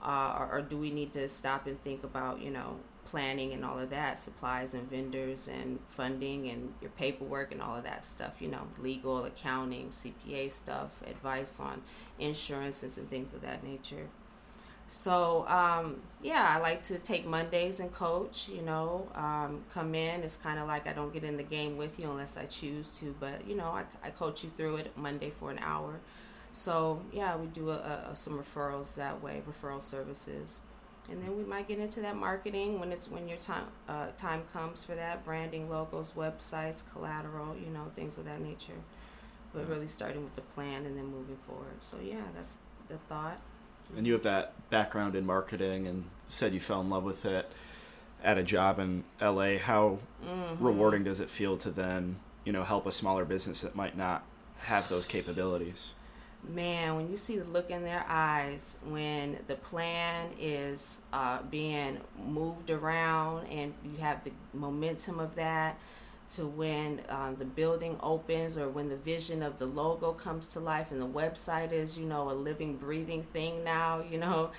uh, 0.02 0.36
or, 0.38 0.48
or 0.50 0.62
do 0.62 0.78
we 0.78 0.90
need 0.90 1.12
to 1.12 1.28
stop 1.28 1.66
and 1.66 1.82
think 1.84 2.04
about, 2.04 2.40
you 2.40 2.50
know, 2.50 2.76
planning 3.04 3.52
and 3.52 3.64
all 3.64 3.78
of 3.78 3.90
that, 3.90 4.18
supplies 4.18 4.74
and 4.74 4.88
vendors 4.88 5.48
and 5.48 5.78
funding 5.88 6.48
and 6.48 6.72
your 6.80 6.90
paperwork 6.92 7.52
and 7.52 7.60
all 7.60 7.76
of 7.76 7.84
that 7.84 8.04
stuff, 8.04 8.40
you 8.40 8.48
know, 8.48 8.66
legal, 8.80 9.24
accounting, 9.24 9.90
CPA 9.90 10.50
stuff, 10.50 11.02
advice 11.06 11.60
on 11.60 11.82
insurances 12.18 12.96
and 12.96 13.10
things 13.10 13.34
of 13.34 13.42
that 13.42 13.62
nature. 13.62 14.08
So 14.88 15.46
um, 15.48 16.00
yeah, 16.22 16.54
I 16.54 16.60
like 16.60 16.82
to 16.84 16.98
take 16.98 17.26
Mondays 17.26 17.80
and 17.80 17.92
coach. 17.92 18.48
You 18.48 18.62
know, 18.62 19.08
um, 19.14 19.62
come 19.72 19.94
in. 19.94 20.22
It's 20.22 20.36
kind 20.36 20.58
of 20.58 20.66
like 20.66 20.86
I 20.86 20.92
don't 20.92 21.12
get 21.12 21.24
in 21.24 21.36
the 21.36 21.42
game 21.42 21.76
with 21.76 21.98
you 21.98 22.10
unless 22.10 22.36
I 22.36 22.44
choose 22.46 22.90
to, 23.00 23.14
but 23.18 23.46
you 23.46 23.56
know, 23.56 23.68
I, 23.68 23.84
I 24.04 24.10
coach 24.10 24.44
you 24.44 24.50
through 24.56 24.76
it 24.76 24.96
Monday 24.96 25.32
for 25.38 25.50
an 25.50 25.58
hour. 25.58 26.00
So 26.52 27.00
yeah, 27.12 27.36
we 27.36 27.46
do 27.46 27.70
a, 27.70 28.10
a, 28.10 28.16
some 28.16 28.38
referrals 28.38 28.94
that 28.96 29.22
way, 29.22 29.42
referral 29.48 29.80
services, 29.80 30.60
and 31.10 31.22
then 31.22 31.36
we 31.36 31.44
might 31.44 31.66
get 31.66 31.78
into 31.78 32.00
that 32.02 32.16
marketing 32.16 32.78
when 32.78 32.92
it's 32.92 33.10
when 33.10 33.26
your 33.26 33.38
time 33.38 33.64
uh, 33.88 34.08
time 34.16 34.42
comes 34.52 34.84
for 34.84 34.94
that 34.94 35.24
branding, 35.24 35.70
logos, 35.70 36.12
websites, 36.12 36.84
collateral, 36.92 37.56
you 37.56 37.70
know, 37.70 37.90
things 37.96 38.18
of 38.18 38.26
that 38.26 38.40
nature. 38.40 38.78
But 39.54 39.68
really 39.68 39.88
starting 39.88 40.24
with 40.24 40.34
the 40.34 40.42
plan 40.42 40.86
and 40.86 40.96
then 40.96 41.06
moving 41.06 41.36
forward. 41.46 41.76
So 41.80 41.98
yeah, 42.02 42.22
that's 42.34 42.56
the 42.88 42.96
thought 43.08 43.38
and 43.96 44.06
you 44.06 44.12
have 44.12 44.22
that 44.22 44.54
background 44.70 45.14
in 45.14 45.26
marketing 45.26 45.86
and 45.86 46.04
said 46.28 46.54
you 46.54 46.60
fell 46.60 46.80
in 46.80 46.90
love 46.90 47.04
with 47.04 47.24
it 47.24 47.50
at 48.22 48.38
a 48.38 48.42
job 48.42 48.78
in 48.78 49.04
LA. 49.20 49.58
How 49.58 49.98
mm-hmm. 50.24 50.64
rewarding 50.64 51.04
does 51.04 51.20
it 51.20 51.30
feel 51.30 51.56
to 51.58 51.70
then, 51.70 52.16
you 52.44 52.52
know, 52.52 52.64
help 52.64 52.86
a 52.86 52.92
smaller 52.92 53.24
business 53.24 53.60
that 53.62 53.74
might 53.74 53.96
not 53.96 54.24
have 54.64 54.88
those 54.88 55.06
capabilities? 55.06 55.90
Man, 56.48 56.96
when 56.96 57.10
you 57.10 57.16
see 57.16 57.38
the 57.38 57.44
look 57.44 57.70
in 57.70 57.84
their 57.84 58.04
eyes 58.08 58.76
when 58.84 59.38
the 59.46 59.54
plan 59.54 60.30
is 60.40 61.00
uh, 61.12 61.38
being 61.50 62.00
moved 62.26 62.68
around 62.68 63.46
and 63.46 63.72
you 63.84 63.96
have 64.00 64.24
the 64.24 64.32
momentum 64.52 65.20
of 65.20 65.36
that, 65.36 65.78
to 66.30 66.46
when 66.46 67.00
um, 67.08 67.36
the 67.38 67.44
building 67.44 67.96
opens 68.02 68.56
or 68.56 68.68
when 68.68 68.88
the 68.88 68.96
vision 68.96 69.42
of 69.42 69.58
the 69.58 69.66
logo 69.66 70.12
comes 70.12 70.46
to 70.48 70.60
life 70.60 70.90
and 70.90 71.00
the 71.00 71.06
website 71.06 71.72
is, 71.72 71.98
you 71.98 72.06
know, 72.06 72.30
a 72.30 72.32
living, 72.32 72.76
breathing 72.76 73.22
thing 73.22 73.62
now, 73.64 74.02
you 74.10 74.18
know. 74.18 74.50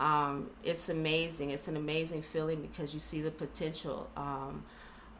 Um, 0.00 0.50
it's 0.62 0.88
amazing. 0.88 1.50
It's 1.50 1.68
an 1.68 1.76
amazing 1.76 2.22
feeling 2.22 2.60
because 2.60 2.92
you 2.92 3.00
see 3.00 3.22
the 3.22 3.30
potential 3.30 4.10
um, 4.16 4.64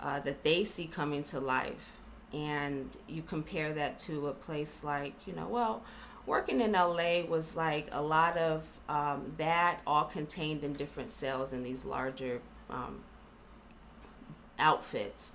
uh, 0.01 0.21
that 0.21 0.43
they 0.43 0.65
see 0.65 0.87
coming 0.87 1.23
to 1.25 1.41
life. 1.41 1.93
And 2.33 2.95
you 3.09 3.23
compare 3.23 3.73
that 3.75 3.99
to 4.01 4.27
a 4.27 4.33
place 4.33 4.83
like, 4.83 5.15
you 5.27 5.33
know, 5.35 5.47
well, 5.47 5.85
working 6.27 6.61
in 6.61 6.73
LA 6.73 7.23
was 7.23 7.55
like 7.55 7.89
a 7.93 8.03
lot 8.03 8.37
of 8.37 8.65
um, 8.89 9.33
that 9.39 9.81
all 9.87 10.05
contained 10.05 10.65
in 10.65 10.73
different 10.73 11.09
cells 11.09 11.53
in 11.53 11.63
these 11.63 11.85
larger 11.85 12.41
um, 12.69 13.01
outfits. 14.59 15.33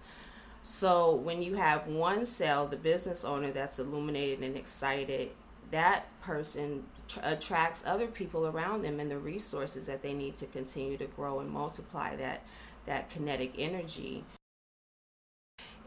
So 0.71 1.15
when 1.15 1.41
you 1.41 1.55
have 1.55 1.88
one 1.88 2.27
cell, 2.27 2.67
the 2.67 2.77
business 2.77 3.25
owner 3.25 3.51
that's 3.51 3.79
illuminated 3.79 4.43
and 4.43 4.55
excited, 4.55 5.31
that 5.71 6.05
person 6.21 6.83
tr- 7.07 7.21
attracts 7.23 7.83
other 7.88 8.05
people 8.05 8.45
around 8.45 8.83
them 8.83 8.99
and 8.99 9.09
the 9.09 9.17
resources 9.17 9.88
that 9.88 10.03
they 10.03 10.13
need 10.13 10.38
to 10.38 10.45
continue 10.45 10.95
to 10.97 11.07
grow 11.07 11.39
and 11.39 11.49
multiply 11.49 12.15
that 12.17 12.43
that 12.85 13.09
kinetic 13.09 13.55
energy. 13.57 14.23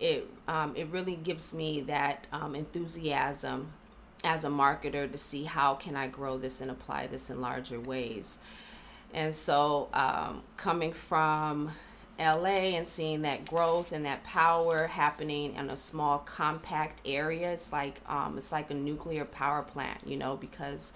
It 0.00 0.28
um, 0.48 0.74
it 0.74 0.88
really 0.88 1.14
gives 1.14 1.54
me 1.54 1.82
that 1.82 2.26
um, 2.32 2.56
enthusiasm 2.56 3.72
as 4.24 4.44
a 4.44 4.48
marketer 4.48 5.10
to 5.10 5.16
see 5.16 5.44
how 5.44 5.74
can 5.74 5.94
I 5.94 6.08
grow 6.08 6.38
this 6.38 6.60
and 6.60 6.72
apply 6.72 7.06
this 7.06 7.30
in 7.30 7.40
larger 7.40 7.78
ways. 7.78 8.40
And 9.14 9.34
so 9.34 9.90
um, 9.92 10.42
coming 10.56 10.92
from 10.92 11.70
LA 12.22 12.76
and 12.76 12.86
seeing 12.86 13.22
that 13.22 13.44
growth 13.44 13.92
and 13.92 14.06
that 14.06 14.24
power 14.24 14.86
happening 14.86 15.54
in 15.54 15.70
a 15.70 15.76
small 15.76 16.18
compact 16.20 17.02
area. 17.04 17.52
It's 17.52 17.72
like 17.72 18.00
um, 18.08 18.38
it's 18.38 18.52
like 18.52 18.70
a 18.70 18.74
nuclear 18.74 19.24
power 19.24 19.62
plant, 19.62 20.00
you 20.06 20.16
know, 20.16 20.36
because 20.36 20.92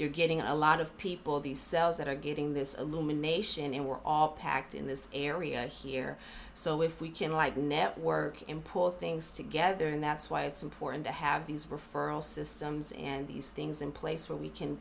you're 0.00 0.08
getting 0.08 0.40
a 0.40 0.54
lot 0.54 0.80
of 0.80 0.96
people, 0.96 1.40
these 1.40 1.60
cells 1.60 1.98
that 1.98 2.08
are 2.08 2.14
getting 2.14 2.54
this 2.54 2.72
illumination, 2.72 3.74
and 3.74 3.86
we're 3.86 3.98
all 4.02 4.28
packed 4.28 4.74
in 4.74 4.86
this 4.86 5.08
area 5.12 5.66
here. 5.66 6.16
So 6.54 6.80
if 6.80 7.02
we 7.02 7.10
can 7.10 7.32
like 7.32 7.58
network 7.58 8.38
and 8.48 8.64
pull 8.64 8.90
things 8.90 9.30
together, 9.30 9.88
and 9.88 10.02
that's 10.02 10.30
why 10.30 10.44
it's 10.44 10.62
important 10.62 11.04
to 11.04 11.12
have 11.12 11.46
these 11.46 11.66
referral 11.66 12.22
systems 12.22 12.92
and 12.92 13.28
these 13.28 13.50
things 13.50 13.82
in 13.82 13.92
place 13.92 14.28
where 14.28 14.38
we 14.38 14.48
can 14.48 14.78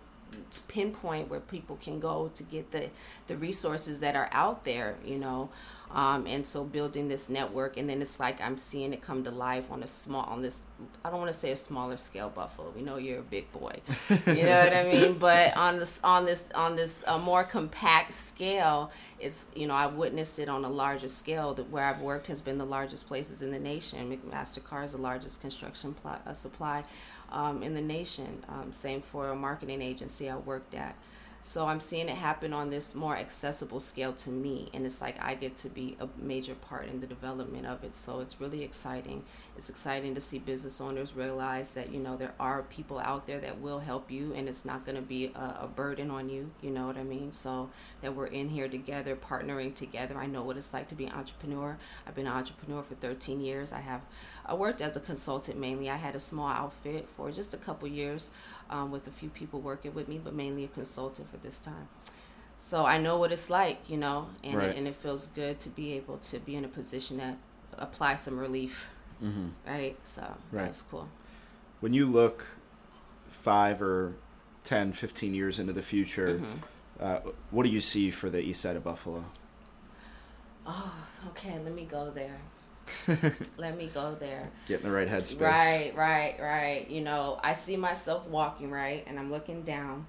pinpoint 0.68 1.30
where 1.30 1.40
people 1.40 1.78
can 1.82 2.00
go 2.00 2.32
to 2.36 2.44
get 2.44 2.72
the 2.72 2.90
the 3.28 3.36
resources 3.36 4.00
that 4.00 4.16
are 4.16 4.30
out 4.32 4.64
there 4.64 4.96
you 5.04 5.18
know 5.18 5.50
um, 5.92 6.28
and 6.28 6.46
so 6.46 6.64
building 6.64 7.08
this 7.08 7.30
network 7.30 7.78
and 7.78 7.90
then 7.90 8.02
it's 8.02 8.20
like 8.20 8.40
i'm 8.42 8.58
seeing 8.58 8.94
it 8.94 9.02
come 9.02 9.24
to 9.24 9.32
life 9.32 9.72
on 9.72 9.82
a 9.82 9.88
small 9.88 10.24
on 10.26 10.42
this 10.42 10.62
i 11.04 11.10
don't 11.10 11.20
want 11.20 11.32
to 11.32 11.38
say 11.38 11.52
a 11.52 11.58
smaller 11.58 11.98
scale 11.98 12.30
buffalo. 12.30 12.72
We 12.76 12.82
know 12.82 12.98
you're 12.98 13.20
a 13.20 13.24
big 13.24 13.52
boy. 13.52 13.82
You 14.10 14.44
know 14.44 14.64
what 14.64 14.74
i 14.74 14.84
mean? 14.94 15.18
But 15.18 15.56
on 15.58 15.80
this 15.80 16.00
on 16.04 16.26
this 16.26 16.46
on 16.56 16.76
this 16.76 17.04
uh, 17.08 17.18
more 17.18 17.44
compact 17.44 18.14
scale 18.14 18.92
it's 19.20 19.48
you 19.56 19.68
know 19.68 19.76
i've 19.76 19.96
witnessed 19.96 20.40
it 20.40 20.48
on 20.48 20.64
a 20.64 20.70
larger 20.70 21.08
scale. 21.08 21.54
That 21.54 21.70
where 21.70 21.86
i've 21.86 22.02
worked 22.02 22.28
has 22.28 22.42
been 22.42 22.58
the 22.58 22.66
largest 22.66 23.08
places 23.08 23.42
in 23.42 23.52
the 23.52 23.60
nation. 23.60 24.20
Mastercard 24.30 24.86
is 24.86 24.92
the 24.94 24.98
largest 25.00 25.42
construction 25.42 25.96
pl- 26.02 26.20
uh, 26.26 26.34
supply 26.34 26.84
um, 27.32 27.64
in 27.64 27.74
the 27.74 27.82
nation. 27.82 28.44
Um, 28.48 28.72
same 28.72 29.02
for 29.02 29.30
a 29.30 29.36
marketing 29.36 29.82
agency 29.82 30.30
i 30.30 30.36
worked 30.38 30.76
at 30.76 30.96
so 31.42 31.66
I'm 31.68 31.80
seeing 31.80 32.10
it 32.10 32.16
happen 32.16 32.54
on 32.54 32.70
this 32.70 32.94
more 32.94 33.18
accessible 33.18 33.80
scale 33.80 34.14
to 34.14 34.30
me, 34.30 34.70
and 34.74 34.86
it's 34.86 35.02
like 35.02 35.22
I 35.24 35.36
get 35.36 35.58
to 35.58 35.70
be 35.70 35.98
a 36.00 36.08
major 36.18 36.54
part 36.54 36.88
in 36.88 37.00
the 37.00 37.08
development 37.08 37.66
of 37.66 37.84
it. 37.84 37.96
So 37.96 38.20
it's 38.20 38.40
really 38.40 38.64
exciting. 38.64 39.24
It's 39.58 39.70
exciting 39.70 40.16
to 40.16 40.22
see 40.22 40.38
business 40.40 40.80
owners 40.80 41.16
realize 41.16 41.72
that 41.72 41.92
you 41.92 42.00
know 42.00 42.18
there 42.18 42.34
are 42.40 42.64
people 42.64 43.00
out 43.00 43.26
there 43.26 43.40
that 43.40 43.60
will 43.62 43.80
help 43.80 44.12
you, 44.12 44.34
and 44.34 44.48
it's 44.48 44.66
not 44.66 44.86
going 44.86 44.98
to 44.98 45.02
be 45.02 45.32
a, 45.36 45.60
a 45.62 45.70
burden 45.74 46.12
on 46.12 46.30
you. 46.30 46.52
You 46.62 46.72
know 46.72 46.86
what 46.86 46.98
I 46.98 47.04
mean? 47.04 47.32
So 47.32 47.70
that 48.02 48.16
we're 48.16 48.28
in 48.28 48.50
here 48.50 48.68
together, 48.68 49.16
partnering 49.16 49.74
together. 49.74 50.18
I 50.18 50.28
know 50.28 50.44
what 50.44 50.58
it's 50.58 50.74
like 50.74 50.88
to 50.90 50.96
be 50.96 51.06
an 51.06 51.14
entrepreneur. 51.14 51.78
I've 52.06 52.16
been 52.16 52.28
an 52.28 52.34
entrepreneur 52.34 52.84
for 52.84 52.96
13 52.96 53.42
years. 53.42 53.72
I 53.72 53.80
have 53.80 54.02
I 54.46 54.56
worked 54.56 54.82
as 54.82 54.98
a 54.98 55.00
consultant 55.00 55.60
mainly. 55.60 55.90
I 55.90 55.98
had 55.98 56.16
a 56.16 56.20
small 56.20 56.50
outfit 56.50 57.08
for 57.16 57.32
just 57.32 57.54
a 57.54 57.58
couple 57.58 57.88
years 57.88 58.32
um, 58.70 58.92
with 58.92 59.08
a 59.08 59.12
few 59.12 59.30
people 59.30 59.60
working 59.60 59.94
with 59.94 60.08
me, 60.08 60.20
but 60.22 60.34
mainly 60.34 60.64
a 60.64 60.68
consultant 60.68 61.30
for 61.30 61.38
this 61.38 61.60
time. 61.60 61.88
So 62.62 62.86
I 62.86 62.98
know 62.98 63.18
what 63.18 63.32
it's 63.32 63.50
like, 63.50 63.90
you 63.90 63.98
know, 63.98 64.30
and 64.44 64.56
right. 64.56 64.70
it, 64.70 64.78
and 64.78 64.88
it 64.88 64.96
feels 64.96 65.28
good 65.28 65.60
to 65.62 65.70
be 65.70 65.94
able 65.94 66.18
to 66.18 66.40
be 66.40 66.56
in 66.56 66.66
a 66.66 66.68
position 66.68 67.18
to 67.18 67.36
apply 67.78 68.16
some 68.16 68.38
relief, 68.38 68.90
mm-hmm. 69.24 69.48
right? 69.66 69.98
So 70.04 70.22
right. 70.52 70.66
that's 70.66 70.82
cool. 70.82 71.08
When 71.80 71.94
you 71.94 72.06
look 72.06 72.46
five 73.30 73.82
or 73.82 74.16
10, 74.66 74.92
15 74.92 75.34
years 75.34 75.60
into 75.60 75.74
the 75.74 75.82
future, 75.82 76.40
mm-hmm. 76.40 76.58
uh, 77.00 77.20
what 77.52 77.64
do 77.64 77.70
you 77.70 77.82
see 77.82 78.12
for 78.12 78.30
the 78.30 78.40
east 78.40 78.62
side 78.62 78.76
of 78.76 78.84
Buffalo? 78.84 79.24
Oh, 80.68 80.94
okay. 81.30 81.58
Let 81.64 81.74
me 81.74 81.86
go 81.90 82.12
there. 82.12 82.40
Let 83.58 83.78
me 83.78 83.90
go 83.94 84.16
there. 84.20 84.50
Get 84.66 84.82
in 84.82 84.88
the 84.88 84.92
right 84.92 85.08
headspace. 85.08 85.42
Right, 85.42 85.94
right, 85.96 86.36
right. 86.40 86.90
You 86.90 87.02
know, 87.02 87.40
I 87.44 87.54
see 87.54 87.78
myself 87.78 88.28
walking 88.28 88.72
right, 88.72 89.04
and 89.08 89.20
I'm 89.20 89.32
looking 89.32 89.64
down, 89.64 90.06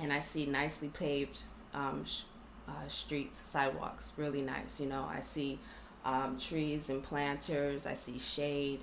and 0.00 0.12
I 0.12 0.20
see 0.20 0.46
nicely 0.46 0.88
paved 0.88 1.42
um, 1.72 2.04
sh- 2.06 2.22
uh, 2.68 2.88
streets, 2.88 3.40
sidewalks, 3.40 4.12
really 4.16 4.42
nice. 4.42 4.80
You 4.80 4.86
know, 4.86 5.06
I 5.10 5.20
see 5.20 5.58
um, 6.04 6.38
trees 6.38 6.90
and 6.90 7.02
planters. 7.02 7.86
I 7.86 7.94
see 7.94 8.18
shade. 8.18 8.80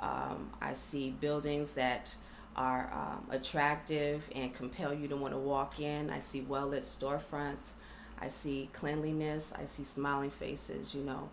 Um, 0.00 0.50
I 0.60 0.72
see 0.74 1.10
buildings 1.10 1.74
that 1.74 2.14
are 2.56 2.90
um, 2.92 3.26
attractive 3.30 4.22
and 4.34 4.54
compel 4.54 4.92
you 4.92 5.08
to 5.08 5.16
want 5.16 5.32
to 5.32 5.38
walk 5.38 5.80
in. 5.80 6.10
I 6.10 6.20
see 6.20 6.40
well 6.40 6.68
lit 6.68 6.82
storefronts. 6.82 7.72
I 8.18 8.28
see 8.28 8.68
cleanliness. 8.72 9.52
I 9.56 9.64
see 9.64 9.84
smiling 9.84 10.30
faces. 10.30 10.94
You 10.94 11.02
know, 11.04 11.30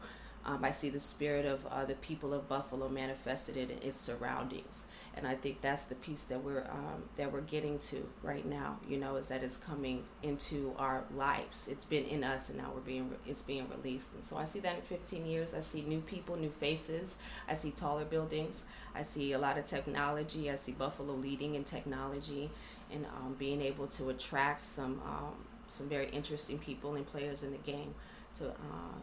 um, 0.50 0.66
I 0.66 0.72
see 0.72 0.90
the 0.90 1.00
spirit 1.00 1.46
of 1.46 1.64
uh, 1.68 1.86
the 1.86 1.94
people 1.96 2.34
of 2.34 2.50
Buffalo 2.50 2.90
manifested 2.90 3.56
in 3.56 3.70
its 3.84 4.00
surroundings, 4.00 4.86
and 5.16 5.28
I 5.28 5.36
think 5.36 5.62
that's 5.62 5.84
the 5.84 5.94
piece 5.94 6.24
that 6.24 6.44
we're 6.44 6.64
um, 6.72 7.04
that 7.18 7.32
we're 7.32 7.42
getting 7.42 7.78
to 7.80 8.08
right 8.24 8.44
now. 8.44 8.80
You 8.88 8.98
know, 8.98 9.18
is 9.18 9.28
that 9.28 9.44
it's 9.44 9.58
coming 9.58 10.06
into 10.24 10.74
our 10.80 11.04
lives. 11.16 11.68
It's 11.68 11.86
been 11.86 12.04
in 12.06 12.24
us, 12.24 12.50
and 12.50 12.58
now 12.58 12.72
we're 12.74 12.82
being 12.82 13.14
it's 13.28 13.44
being 13.44 13.68
released. 13.70 14.14
And 14.16 14.26
so 14.26 14.38
I 14.38 14.46
see 14.46 14.60
that 14.62 14.76
in 14.76 14.82
15 14.82 15.28
years. 15.28 15.54
I 15.54 15.60
see 15.60 15.84
new 15.84 16.02
people, 16.02 16.36
new 16.36 16.50
faces. 16.50 17.18
I 17.48 17.54
see 17.54 17.70
taller 17.70 18.06
buildings. 18.06 18.64
I 18.96 19.04
see 19.04 19.34
a 19.34 19.40
lot 19.40 19.60
of 19.60 19.66
technology. 19.66 20.50
I 20.50 20.56
see 20.56 20.72
Buffalo 20.72 21.14
leading 21.14 21.54
in 21.54 21.64
technology, 21.64 22.50
and 22.92 23.06
um, 23.06 23.36
being 23.38 23.62
able 23.62 23.86
to 23.88 24.10
attract 24.10 24.66
some 24.66 25.00
um, 25.06 25.36
some 25.68 25.88
very 25.88 26.10
interesting 26.10 26.58
people 26.58 26.96
and 26.96 27.06
players 27.06 27.44
in 27.44 27.52
the 27.52 27.58
game 27.60 27.94
to. 28.38 28.48
Uh, 28.48 28.98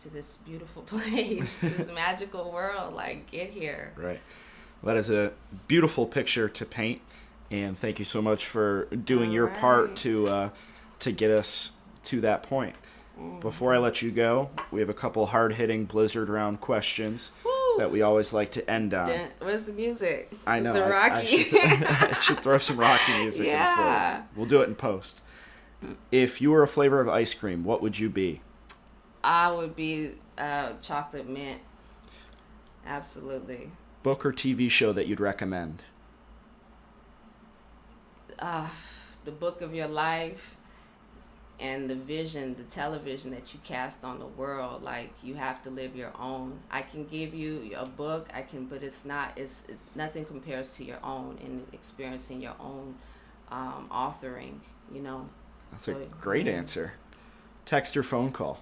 to 0.00 0.08
this 0.08 0.38
beautiful 0.46 0.82
place, 0.86 1.58
this 1.60 1.88
magical 1.94 2.50
world. 2.50 2.94
Like, 2.94 3.30
get 3.30 3.50
here. 3.50 3.92
Right. 3.96 4.20
Well, 4.82 4.94
that 4.94 4.98
is 4.98 5.10
a 5.10 5.32
beautiful 5.68 6.06
picture 6.06 6.48
to 6.48 6.64
paint, 6.64 7.00
and 7.50 7.76
thank 7.76 7.98
you 7.98 8.04
so 8.04 8.20
much 8.20 8.46
for 8.46 8.84
doing 8.86 9.28
All 9.28 9.34
your 9.34 9.46
right. 9.46 9.56
part 9.56 9.96
to 9.96 10.28
uh, 10.28 10.50
to 11.00 11.12
get 11.12 11.30
us 11.30 11.70
to 12.04 12.20
that 12.22 12.42
point. 12.42 12.76
Mm. 13.20 13.40
Before 13.40 13.74
I 13.74 13.78
let 13.78 14.02
you 14.02 14.10
go, 14.10 14.50
we 14.70 14.80
have 14.80 14.88
a 14.90 14.94
couple 14.94 15.26
hard 15.26 15.54
hitting 15.54 15.86
blizzard 15.86 16.28
round 16.28 16.60
questions 16.60 17.30
Woo. 17.44 17.78
that 17.78 17.90
we 17.90 18.02
always 18.02 18.32
like 18.32 18.52
to 18.52 18.70
end 18.70 18.92
on. 18.94 19.10
Where's 19.38 19.62
the 19.62 19.72
music? 19.72 20.32
I 20.46 20.60
know. 20.60 20.72
the 20.72 20.82
Rocky. 20.82 21.14
I, 21.14 21.18
I, 21.20 21.24
should 21.24 21.54
I, 21.84 22.12
should 22.14 22.42
throw 22.42 22.58
some 22.58 22.76
Rocky 22.78 23.18
music 23.18 23.46
yeah. 23.46 24.18
in 24.18 24.22
We'll 24.36 24.46
do 24.46 24.60
it 24.60 24.68
in 24.68 24.74
post. 24.74 25.22
If 26.10 26.40
you 26.40 26.50
were 26.50 26.62
a 26.62 26.68
flavor 26.68 27.00
of 27.00 27.08
ice 27.08 27.34
cream, 27.34 27.64
what 27.64 27.82
would 27.82 27.98
you 27.98 28.08
be? 28.08 28.40
I 29.26 29.50
would 29.50 29.74
be 29.74 30.12
uh, 30.38 30.74
chocolate 30.80 31.28
mint. 31.28 31.60
Absolutely. 32.86 33.72
Book 34.04 34.24
or 34.24 34.32
TV 34.32 34.70
show 34.70 34.92
that 34.92 35.08
you'd 35.08 35.18
recommend? 35.18 35.82
Uh, 38.38 38.68
the 39.24 39.32
book 39.32 39.62
of 39.62 39.74
your 39.74 39.88
life 39.88 40.54
and 41.58 41.90
the 41.90 41.96
vision, 41.96 42.54
the 42.54 42.62
television 42.64 43.32
that 43.32 43.52
you 43.52 43.58
cast 43.64 44.04
on 44.04 44.20
the 44.20 44.26
world. 44.26 44.84
Like 44.84 45.10
you 45.24 45.34
have 45.34 45.60
to 45.64 45.70
live 45.70 45.96
your 45.96 46.12
own. 46.20 46.60
I 46.70 46.82
can 46.82 47.04
give 47.04 47.34
you 47.34 47.72
a 47.76 47.84
book, 47.84 48.28
I 48.32 48.42
can, 48.42 48.66
but 48.66 48.84
it's 48.84 49.04
not. 49.04 49.32
It's, 49.36 49.64
it's 49.68 49.82
nothing 49.96 50.24
compares 50.24 50.76
to 50.76 50.84
your 50.84 51.00
own 51.02 51.38
and 51.44 51.66
experiencing 51.72 52.40
your 52.40 52.54
own 52.60 52.94
um, 53.50 53.88
authoring. 53.90 54.60
You 54.92 55.02
know. 55.02 55.28
That's 55.72 55.82
so, 55.82 55.96
a 55.96 56.04
great 56.20 56.46
yeah. 56.46 56.52
answer. 56.52 56.92
Text 57.64 57.96
or 57.96 58.04
phone 58.04 58.30
call 58.30 58.60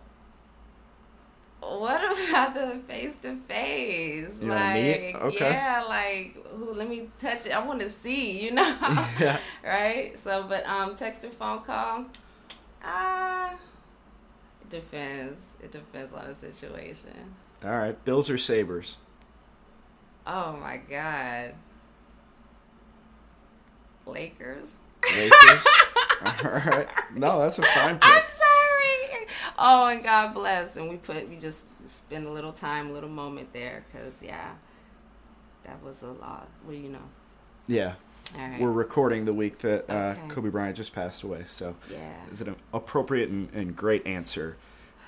what 1.78 2.28
about 2.28 2.54
the 2.54 2.80
face 2.86 3.16
to 3.16 3.36
face? 3.48 4.42
Like, 4.42 5.14
okay. 5.14 5.50
yeah, 5.50 5.84
like, 5.88 6.36
who? 6.48 6.72
Let 6.72 6.88
me 6.88 7.08
touch 7.18 7.46
it. 7.46 7.52
I 7.52 7.64
want 7.64 7.80
to 7.80 7.90
see, 7.90 8.44
you 8.44 8.52
know, 8.52 8.76
yeah. 9.20 9.38
right? 9.64 10.18
So, 10.18 10.44
but 10.48 10.66
um, 10.66 10.96
text 10.96 11.24
or 11.24 11.30
phone 11.30 11.60
call, 11.62 12.04
ah, 12.82 13.50
uh, 13.50 13.56
it 14.62 14.70
depends. 14.70 15.40
It 15.62 15.70
depends 15.72 16.12
on 16.12 16.28
the 16.28 16.34
situation. 16.34 17.34
All 17.64 17.70
right, 17.70 18.04
Bills 18.04 18.28
or 18.28 18.38
Sabres? 18.38 18.98
Oh 20.26 20.56
my 20.56 20.78
God, 20.78 21.54
Lakers. 24.06 24.76
Lakers. 25.16 25.66
All 26.24 26.50
right. 26.50 26.88
No, 27.14 27.40
that's 27.40 27.58
a 27.58 27.62
fine 27.62 27.98
pick. 27.98 28.24
Oh, 29.58 29.86
and 29.86 30.02
God 30.02 30.34
bless. 30.34 30.76
And 30.76 30.88
we 30.88 30.96
put 30.96 31.28
we 31.28 31.36
just 31.36 31.62
spend 31.86 32.26
a 32.26 32.30
little 32.30 32.52
time, 32.52 32.90
a 32.90 32.92
little 32.92 33.08
moment 33.08 33.52
there, 33.52 33.84
cause 33.92 34.22
yeah, 34.22 34.54
that 35.64 35.82
was 35.82 36.02
a 36.02 36.08
lot. 36.10 36.48
Well, 36.64 36.74
you 36.74 36.88
know. 36.88 36.98
Yeah. 37.66 37.94
All 38.34 38.40
right. 38.40 38.60
We're 38.60 38.72
recording 38.72 39.26
the 39.26 39.32
week 39.32 39.58
that 39.58 39.88
uh, 39.88 40.14
Okay. 40.18 40.20
Kobe 40.28 40.48
Bryant 40.48 40.76
just 40.76 40.92
passed 40.92 41.22
away, 41.22 41.44
so 41.46 41.76
yeah. 41.90 42.14
is 42.32 42.40
it 42.40 42.48
an 42.48 42.56
appropriate 42.72 43.28
and, 43.28 43.48
and 43.52 43.76
great 43.76 44.06
answer? 44.06 44.56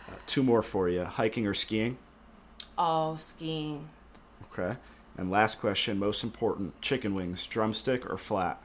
Uh, 0.09 0.13
two 0.27 0.43
more 0.43 0.63
for 0.63 0.89
you: 0.89 1.05
hiking 1.05 1.47
or 1.47 1.55
skiing? 1.55 1.99
Oh, 2.79 3.17
skiing. 3.17 3.89
Okay. 4.53 4.77
And 5.17 5.31
last 5.31 5.61
question, 5.61 5.99
most 5.99 6.23
important: 6.23 6.81
chicken 6.81 7.15
wings, 7.15 7.47
drumstick 7.47 8.09
or 8.09 8.17
flat? 8.17 8.61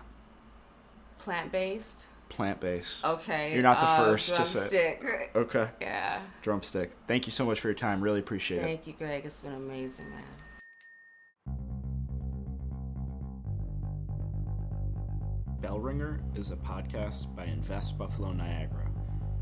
Plant 1.20 1.52
based. 1.52 2.06
Plant 2.42 2.60
based. 2.60 3.06
Okay. 3.06 3.54
You're 3.54 3.62
not 3.62 3.80
the 3.80 3.86
uh, 3.86 3.98
first 3.98 4.34
to 4.34 4.46
say- 4.46 4.98
drumstick. 5.00 5.32
Okay. 5.36 5.70
Yeah. 5.80 6.22
Drumstick. 6.42 6.92
Thank 7.08 7.28
you 7.28 7.32
so 7.32 7.46
much 7.46 7.60
for 7.60 7.68
your 7.68 7.76
time. 7.76 8.02
Really 8.02 8.20
appreciate 8.20 8.62
it. 8.62 8.64
Thank 8.64 8.88
you, 8.88 8.94
Greg. 8.94 9.24
It's 9.26 9.42
been 9.42 9.54
amazing, 9.54 10.10
man. 10.10 10.24
Bell 15.62 15.80
Ringer 15.80 16.24
is 16.34 16.50
a 16.50 16.56
podcast 16.56 17.36
by 17.36 17.46
Invest 17.46 17.96
Buffalo 17.96 18.34
Niagara, 18.34 18.90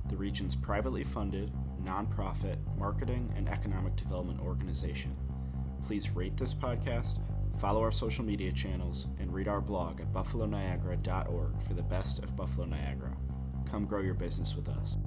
the 0.09 0.17
region's 0.17 0.53
privately 0.53 1.05
funded, 1.05 1.53
nonprofit 1.81 2.57
marketing 2.77 3.33
and 3.37 3.47
economic 3.47 3.95
development 3.95 4.41
organization. 4.41 5.15
Please 5.87 6.09
rate 6.09 6.35
this 6.35 6.53
podcast, 6.53 7.19
follow 7.59 7.81
our 7.81 7.91
social 7.91 8.23
media 8.23 8.53
channels, 8.53 9.07
and 9.19 9.33
read 9.33 9.49
our 9.49 9.59
blog 9.59 9.99
at 9.99 10.13
buffaloniagara.org 10.13 11.61
for 11.61 11.73
the 11.73 11.83
best 11.83 12.19
of 12.19 12.35
Buffalo 12.37 12.65
Niagara. 12.65 13.15
Come 13.69 13.85
grow 13.85 14.01
your 14.01 14.13
business 14.13 14.55
with 14.55 14.69
us. 14.69 14.97